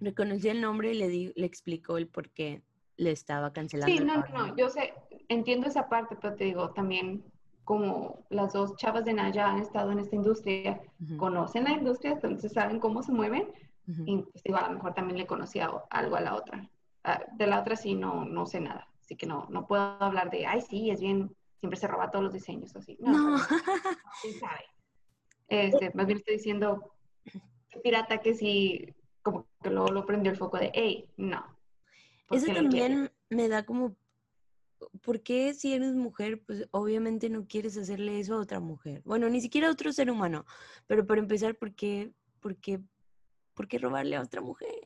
Reconoció 0.00 0.52
el 0.52 0.60
nombre 0.60 0.92
y 0.92 0.98
le, 0.98 1.08
di, 1.08 1.32
le 1.34 1.46
explicó 1.46 1.98
el 1.98 2.08
por 2.08 2.30
qué 2.30 2.62
le 2.96 3.10
estaba 3.10 3.52
cancelando. 3.52 3.92
Sí, 3.92 4.04
no, 4.04 4.24
no, 4.32 4.56
yo 4.56 4.68
sé, 4.68 4.94
entiendo 5.28 5.66
esa 5.66 5.88
parte, 5.88 6.16
pero 6.20 6.36
te 6.36 6.44
digo, 6.44 6.70
también 6.70 7.24
como 7.64 8.24
las 8.28 8.52
dos 8.52 8.76
chavas 8.76 9.04
de 9.04 9.14
Naya 9.14 9.48
han 9.48 9.58
estado 9.58 9.90
en 9.90 9.98
esta 9.98 10.14
industria, 10.14 10.80
conocen 11.16 11.64
la 11.64 11.72
industria, 11.72 12.12
entonces 12.12 12.52
saben 12.52 12.78
cómo 12.78 13.02
se 13.02 13.12
mueven, 13.12 13.48
y 13.86 14.18
pues 14.18 14.42
digo, 14.44 14.58
a 14.58 14.68
lo 14.68 14.74
mejor 14.74 14.94
también 14.94 15.18
le 15.18 15.26
conocía 15.26 15.70
algo 15.90 16.16
a 16.16 16.20
la 16.20 16.34
otra. 16.34 16.70
Ah, 17.04 17.22
de 17.32 17.46
la 17.46 17.60
otra 17.60 17.76
sí 17.76 17.94
no, 17.94 18.24
no 18.24 18.46
sé 18.46 18.60
nada, 18.60 18.88
así 19.00 19.14
que 19.16 19.26
no, 19.26 19.46
no 19.50 19.66
puedo 19.66 19.82
hablar 19.82 20.30
de, 20.30 20.46
ay, 20.46 20.62
sí, 20.62 20.90
es 20.90 21.00
bien, 21.00 21.34
siempre 21.60 21.78
se 21.78 21.86
roba 21.86 22.10
todos 22.10 22.24
los 22.24 22.32
diseños, 22.32 22.74
así. 22.74 22.96
No, 23.00 23.12
no. 23.12 23.36
sabe? 24.40 24.64
Este, 25.48 25.90
más 25.94 26.06
bien 26.06 26.18
estoy 26.18 26.36
diciendo, 26.36 26.94
pirata 27.82 28.18
que 28.18 28.34
sí, 28.34 28.94
como 29.22 29.46
que 29.62 29.70
luego 29.70 29.90
lo 29.90 30.06
prendió 30.06 30.32
el 30.32 30.38
foco 30.38 30.58
de, 30.58 30.72
hey, 30.74 31.08
no. 31.16 31.44
Eso 32.30 32.46
también 32.46 33.10
me 33.28 33.48
da 33.48 33.64
como 33.64 33.96
¿por 35.02 35.22
qué 35.22 35.54
si 35.54 35.72
eres 35.72 35.94
mujer, 35.94 36.42
pues 36.44 36.68
obviamente 36.70 37.28
no 37.28 37.46
quieres 37.46 37.76
hacerle 37.76 38.20
eso 38.20 38.34
a 38.34 38.40
otra 38.40 38.60
mujer? 38.60 39.02
Bueno, 39.04 39.28
ni 39.28 39.40
siquiera 39.40 39.68
a 39.68 39.72
otro 39.72 39.92
ser 39.92 40.10
humano, 40.10 40.44
pero 40.86 41.06
para 41.06 41.20
empezar, 41.20 41.56
¿por 41.56 41.74
qué, 41.74 42.12
por 42.40 42.56
qué, 42.56 42.80
por 43.54 43.68
qué 43.68 43.78
robarle 43.78 44.16
a 44.16 44.22
otra 44.22 44.40
mujer? 44.40 44.83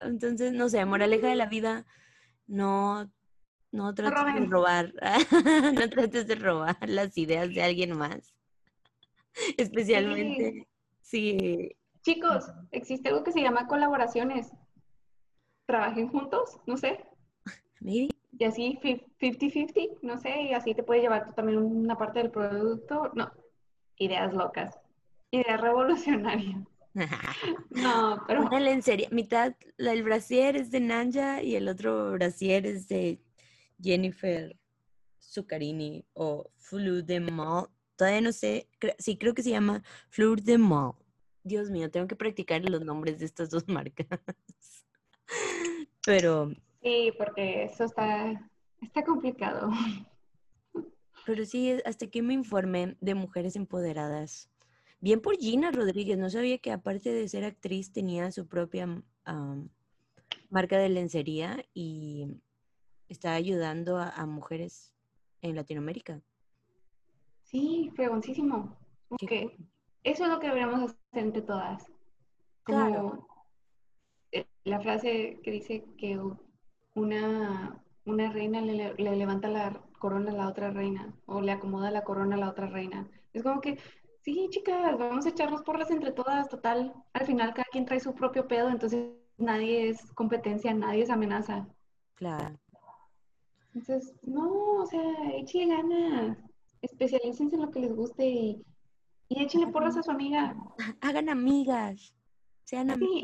Entonces, 0.00 0.52
no 0.52 0.68
sé, 0.68 0.84
moraleja 0.84 1.28
de 1.28 1.36
la 1.36 1.46
vida, 1.46 1.86
no, 2.46 3.10
no 3.70 3.94
trates 3.94 4.34
de 4.34 4.46
robar, 4.46 4.92
no 5.74 5.90
trates 5.90 6.26
de 6.26 6.34
robar 6.34 6.76
las 6.88 7.16
ideas 7.18 7.48
de 7.54 7.62
alguien 7.62 7.96
más. 7.96 8.34
Especialmente 9.56 10.66
si... 11.00 11.76
Chicos, 12.02 12.50
existe 12.70 13.10
algo 13.10 13.22
que 13.22 13.32
se 13.32 13.42
llama 13.42 13.66
colaboraciones. 13.66 14.50
Trabajen 15.66 16.08
juntos, 16.08 16.58
no 16.66 16.76
sé. 16.76 17.04
Maybe 17.80 18.08
y 18.40 18.44
así 18.44 18.78
50-50, 18.82 19.98
no 20.00 20.18
sé, 20.18 20.42
y 20.44 20.54
así 20.54 20.74
te 20.74 20.82
puede 20.82 21.02
llevar 21.02 21.26
tú 21.26 21.34
también 21.34 21.58
una 21.58 21.98
parte 21.98 22.20
del 22.20 22.30
producto. 22.30 23.10
No, 23.14 23.30
ideas 23.96 24.32
locas, 24.32 24.80
ideas 25.30 25.60
revolucionarias. 25.60 26.58
No, 27.70 28.22
pero... 28.26 28.46
Una 28.46 28.60
lencería, 28.60 29.08
mitad, 29.10 29.54
el 29.78 30.02
brasier 30.02 30.56
es 30.56 30.70
de 30.70 30.80
Nanja 30.80 31.42
y 31.42 31.56
el 31.56 31.68
otro 31.68 32.12
brasier 32.12 32.66
es 32.66 32.88
de 32.88 33.20
Jennifer 33.80 34.56
Zuccarini 35.20 36.04
o 36.14 36.50
Fleur 36.56 37.04
de 37.04 37.20
Mal. 37.20 37.68
Todavía 37.96 38.20
no 38.20 38.32
sé, 38.32 38.68
sí, 38.98 39.16
creo 39.16 39.34
que 39.34 39.42
se 39.42 39.50
llama 39.50 39.82
Fleur 40.08 40.42
de 40.42 40.58
Mal. 40.58 40.92
Dios 41.42 41.70
mío, 41.70 41.90
tengo 41.90 42.06
que 42.06 42.16
practicar 42.16 42.62
los 42.68 42.84
nombres 42.84 43.18
de 43.18 43.26
estas 43.26 43.50
dos 43.50 43.66
marcas. 43.68 44.06
Pero 46.04 46.52
Sí, 46.82 47.12
porque 47.18 47.64
eso 47.64 47.84
está, 47.84 48.50
está 48.80 49.04
complicado. 49.04 49.70
Pero 51.26 51.44
sí, 51.44 51.78
hasta 51.84 52.06
que 52.06 52.22
me 52.22 52.32
informé 52.32 52.96
de 53.00 53.14
mujeres 53.14 53.54
empoderadas. 53.54 54.49
Bien 55.00 55.20
por 55.20 55.36
Gina 55.36 55.70
Rodríguez, 55.70 56.18
no 56.18 56.28
sabía 56.28 56.58
que 56.58 56.72
aparte 56.72 57.12
de 57.12 57.28
ser 57.28 57.44
actriz 57.44 57.92
tenía 57.92 58.30
su 58.32 58.46
propia 58.46 59.02
marca 60.50 60.78
de 60.78 60.88
lencería 60.88 61.64
y 61.72 62.26
está 63.08 63.34
ayudando 63.34 63.98
a, 63.98 64.26
mujeres 64.26 64.92
en 65.42 65.56
Latinoamérica. 65.56 66.20
Sí, 67.44 67.90
fregoncísimo. 67.94 68.76
Okay. 69.08 69.56
Eso 70.04 70.24
es 70.24 70.30
lo 70.30 70.38
que 70.38 70.46
deberíamos 70.46 70.90
hacer 70.90 71.24
entre 71.24 71.42
todas. 71.42 71.84
Como 72.64 73.26
eh, 74.32 74.46
la 74.64 74.80
frase 74.80 75.40
que 75.42 75.50
dice 75.50 75.84
que 75.98 76.20
una, 76.94 77.82
una 78.04 78.32
reina 78.32 78.60
le, 78.60 78.94
levanta 78.94 79.48
la 79.48 79.82
corona 79.98 80.30
a 80.30 80.34
la 80.34 80.48
otra 80.48 80.70
reina 80.70 81.14
o 81.26 81.40
le 81.40 81.52
acomoda 81.52 81.90
la 81.90 82.04
corona 82.04 82.36
a 82.36 82.38
la 82.38 82.50
otra 82.50 82.66
reina. 82.66 83.08
Es 83.32 83.42
como 83.42 83.60
que, 83.60 83.78
sí, 84.22 84.48
chicas, 84.50 84.98
vamos 84.98 85.26
a 85.26 85.30
echarnos 85.30 85.62
porras 85.62 85.90
entre 85.90 86.12
todas, 86.12 86.48
total. 86.48 86.94
Al 87.12 87.26
final 87.26 87.54
cada 87.54 87.66
quien 87.70 87.84
trae 87.84 88.00
su 88.00 88.14
propio 88.14 88.46
pedo, 88.48 88.68
entonces 88.68 89.10
nadie 89.36 89.88
es 89.88 90.12
competencia, 90.12 90.72
nadie 90.74 91.02
es 91.02 91.10
amenaza. 91.10 91.66
Claro. 92.14 92.58
Entonces, 93.74 94.14
no, 94.22 94.48
o 94.82 94.86
sea, 94.86 95.02
échale 95.34 95.66
ganas, 95.66 96.38
especialícense 96.82 97.56
en 97.56 97.62
lo 97.62 97.70
que 97.70 97.80
les 97.80 97.94
guste 97.94 98.26
y, 98.26 98.64
y 99.28 99.42
échenle 99.42 99.68
porras 99.68 99.96
a 99.96 100.02
su 100.02 100.10
amiga. 100.10 100.56
Hagan 101.00 101.28
amigas. 101.28 102.14
Sí, 102.70 102.76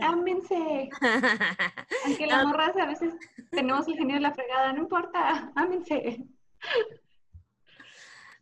ámense. 0.02 0.90
Aunque 2.04 2.26
la 2.26 2.44
morras 2.44 2.76
a 2.76 2.86
veces 2.86 3.14
tenemos 3.52 3.86
el 3.86 3.94
genio 3.94 4.16
de 4.16 4.22
la 4.22 4.34
fregada, 4.34 4.72
no 4.72 4.80
importa, 4.80 5.52
ámense. 5.54 6.26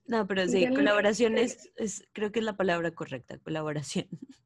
No, 0.07 0.27
pero 0.27 0.47
sí, 0.47 0.67
colaboración 0.75 1.39
es, 1.39 1.71
creo 2.13 2.31
que 2.31 2.41
es 2.41 2.45
la 2.45 2.57
palabra 2.57 2.91
correcta, 2.93 3.39
colaboración. 3.39 4.09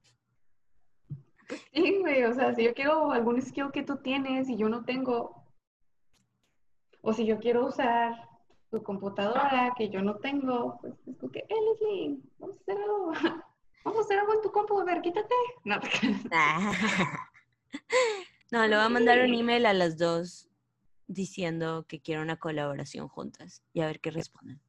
Sí, 1.72 1.96
güey, 2.00 2.24
o 2.24 2.34
sea, 2.34 2.54
si 2.54 2.62
yo 2.62 2.74
quiero 2.74 3.10
algún 3.10 3.40
skill 3.40 3.70
que 3.72 3.82
tú 3.82 3.96
tienes 3.96 4.50
y 4.50 4.58
yo 4.58 4.68
no 4.68 4.84
tengo, 4.84 5.46
o 7.00 7.14
si 7.14 7.24
yo 7.24 7.38
quiero 7.38 7.64
usar 7.64 8.28
tu 8.70 8.82
computadora 8.82 9.72
que 9.76 9.88
yo 9.88 10.02
no 10.02 10.16
tengo, 10.16 10.78
pues 10.80 10.94
es 11.06 11.16
como 11.16 11.32
que, 11.32 11.44
hey, 11.48 11.56
Leslie, 11.70 12.18
vamos 12.38 12.58
a 12.58 12.60
hacer 12.60 12.82
algo. 12.82 13.12
Vamos 13.84 14.00
a 14.00 14.02
hacer 14.02 14.18
algo 14.18 14.34
en 14.34 14.42
tu 14.42 14.52
compu, 14.52 14.80
a 14.80 14.84
ver, 14.84 15.00
quítate. 15.00 15.34
No, 15.64 15.80
no, 18.50 18.66
le 18.66 18.76
voy 18.76 18.84
a 18.84 18.88
mandar 18.90 19.20
un 19.20 19.32
email 19.32 19.64
a 19.64 19.72
las 19.72 19.96
dos 19.96 20.50
diciendo 21.06 21.86
que 21.88 22.02
quiero 22.02 22.20
una 22.20 22.36
colaboración 22.36 23.08
juntas 23.08 23.62
y 23.72 23.80
a 23.80 23.86
ver 23.86 24.00
qué 24.00 24.10
responden. 24.10 24.60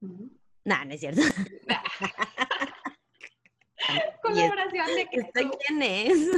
No, 0.00 0.84
no 0.84 0.94
es 0.94 1.00
cierto. 1.00 1.20
colaboración 4.22 4.86
de 4.94 5.06
que 5.06 5.28
quién 5.32 5.82
es? 5.82 6.30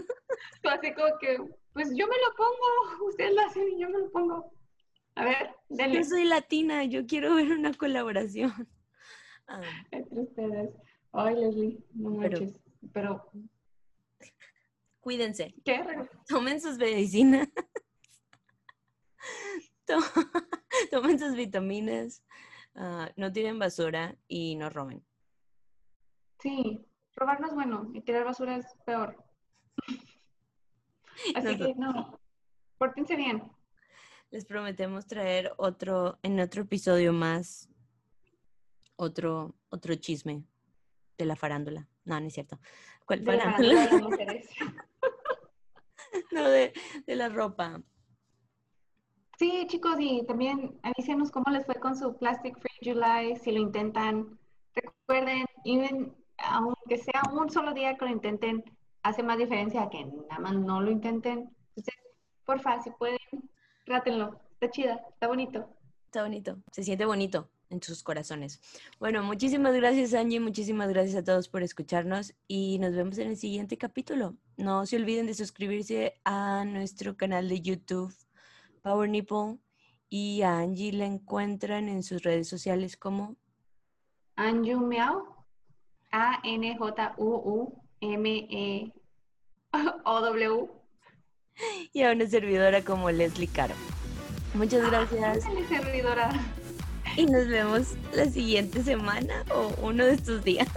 Así 0.65 0.95
como 0.95 1.19
que, 1.21 1.37
pues 1.73 1.91
yo 1.95 2.07
me 2.07 2.17
lo 2.17 2.35
pongo, 2.37 3.09
ustedes 3.09 3.35
lo 3.35 3.43
hacen 3.43 3.69
y 3.69 3.81
yo 3.81 3.91
me 3.91 3.99
lo 3.99 4.11
pongo. 4.11 4.55
A 5.15 5.25
ver, 5.25 5.55
denle. 5.69 5.99
Yo 5.99 6.05
soy 6.05 6.25
latina, 6.25 6.85
yo 6.85 7.07
quiero 7.07 7.35
ver 7.35 7.51
una 7.51 7.75
colaboración. 7.75 8.69
Ah. 9.47 9.61
Entre 9.91 10.21
ustedes. 10.21 10.71
Ay, 11.13 11.35
Leslie, 11.35 11.85
no 11.93 12.11
manches. 12.11 12.59
Pero, 12.93 13.31
Cuídense. 15.01 15.55
¿Qué? 15.65 15.85
Tomen 16.29 16.61
sus 16.61 16.79
medicinas. 16.79 17.49
Tomen 20.91 21.19
sus 21.19 21.35
vitaminas. 21.35 22.23
Ah, 22.75 23.11
no 23.17 23.33
tiren 23.33 23.59
basura 23.59 24.17
y 24.29 24.55
no 24.57 24.71
roben. 24.71 25.05
Sí, 26.41 26.87
robar 27.15 27.41
no 27.41 27.49
es 27.49 27.55
bueno 27.55 27.91
y 27.95 28.01
tirar 28.01 28.25
basura 28.25 28.57
es 28.57 28.67
peor. 28.85 29.23
Así 31.35 31.59
que 31.59 31.75
no, 31.77 32.19
pórtense 32.79 33.17
bien. 33.17 33.43
Les 34.31 34.47
prometemos 34.47 35.07
traer 35.07 35.53
otro, 35.59 36.19
en 36.23 36.41
otro 36.41 36.63
episodio 36.63 37.13
más, 37.13 37.69
otro, 38.97 39.55
otro 39.69 39.95
chisme 39.97 40.47
de 41.19 41.27
la 41.27 41.37
farándula. 41.37 41.87
No, 42.05 42.19
no 42.19 42.27
es 42.27 42.33
cierto. 42.33 42.59
¿Cuál 43.05 43.25
farándula? 43.25 43.91
no, 46.33 46.49
de, 46.49 46.73
de 47.07 47.17
la 47.17 47.29
ropa. 47.29 47.83
Sí, 49.43 49.67
chicos, 49.67 49.97
y 49.99 50.25
también 50.25 50.79
avísenos 50.85 51.33
cómo 51.33 51.51
les 51.51 51.67
fue 51.67 51.75
con 51.75 51.97
su 51.97 52.17
Plastic 52.17 52.57
Free 52.61 52.93
July, 52.93 53.35
si 53.35 53.51
lo 53.51 53.59
intentan. 53.59 54.39
Recuerden, 54.73 55.47
aunque 56.39 56.99
sea 56.99 57.23
un 57.33 57.51
solo 57.51 57.75
día 57.75 57.97
que 57.97 58.05
lo 58.05 58.13
intenten, 58.13 58.63
hace 59.03 59.25
más 59.25 59.39
diferencia 59.39 59.89
que 59.91 60.05
nada 60.05 60.39
más 60.39 60.55
no 60.55 60.81
lo 60.81 60.93
intenten. 60.93 61.51
Entonces, 61.75 61.95
porfa, 62.45 62.81
si 62.83 62.91
pueden, 62.91 63.19
trátenlo. 63.85 64.41
Está 64.53 64.71
chida, 64.71 65.01
está 65.13 65.27
bonito. 65.27 65.69
Está 66.05 66.23
bonito, 66.23 66.59
se 66.71 66.85
siente 66.85 67.05
bonito 67.05 67.51
en 67.69 67.83
sus 67.83 68.05
corazones. 68.05 68.61
Bueno, 69.01 69.25
muchísimas 69.25 69.75
gracias 69.75 70.15
Angie, 70.15 70.39
muchísimas 70.39 70.89
gracias 70.89 71.17
a 71.17 71.25
todos 71.25 71.49
por 71.49 71.65
escucharnos 71.65 72.33
y 72.47 72.79
nos 72.79 72.95
vemos 72.95 73.19
en 73.19 73.31
el 73.31 73.37
siguiente 73.37 73.77
capítulo. 73.77 74.37
No 74.57 74.87
se 74.87 74.95
olviden 74.95 75.27
de 75.27 75.35
suscribirse 75.35 76.21
a 76.25 76.65
nuestro 76.65 77.17
canal 77.17 77.49
de 77.49 77.61
YouTube, 77.61 78.15
Power 78.83 79.09
Nipple, 79.09 79.59
Y 80.09 80.43
a 80.43 80.59
Angie 80.59 80.93
la 80.93 81.07
encuentran 81.07 81.89
en 81.89 82.03
sus 82.03 82.23
redes 82.23 82.49
sociales 82.49 82.97
como 82.97 83.37
Anju 84.37 84.81
Miao. 84.81 85.47
A-N-J-U-U-M-E-O-W. 86.11 86.83
y 91.93 92.03
a 92.03 92.13
una 92.13 92.27
servidora 92.27 92.83
como 92.85 93.11
Leslie 93.11 93.49
Caro. 93.49 93.75
Muchas 94.55 94.91
gracias. 94.91 95.47
Ándale, 95.47 95.67
servidora. 95.69 96.31
Y 97.17 97.27
nos 97.27 97.49
vemos 97.49 97.95
la 98.15 98.27
siguiente 98.27 98.83
semana 98.83 99.45
o 99.55 99.73
uno 99.83 100.05
de 100.05 100.13
estos 100.15 100.45
días. 100.45 100.69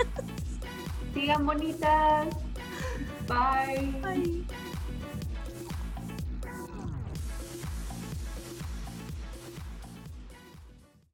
Sigan 1.14 1.46
bonitas. 1.46 2.28
Bye. 3.28 3.92
Bye. 4.02 4.46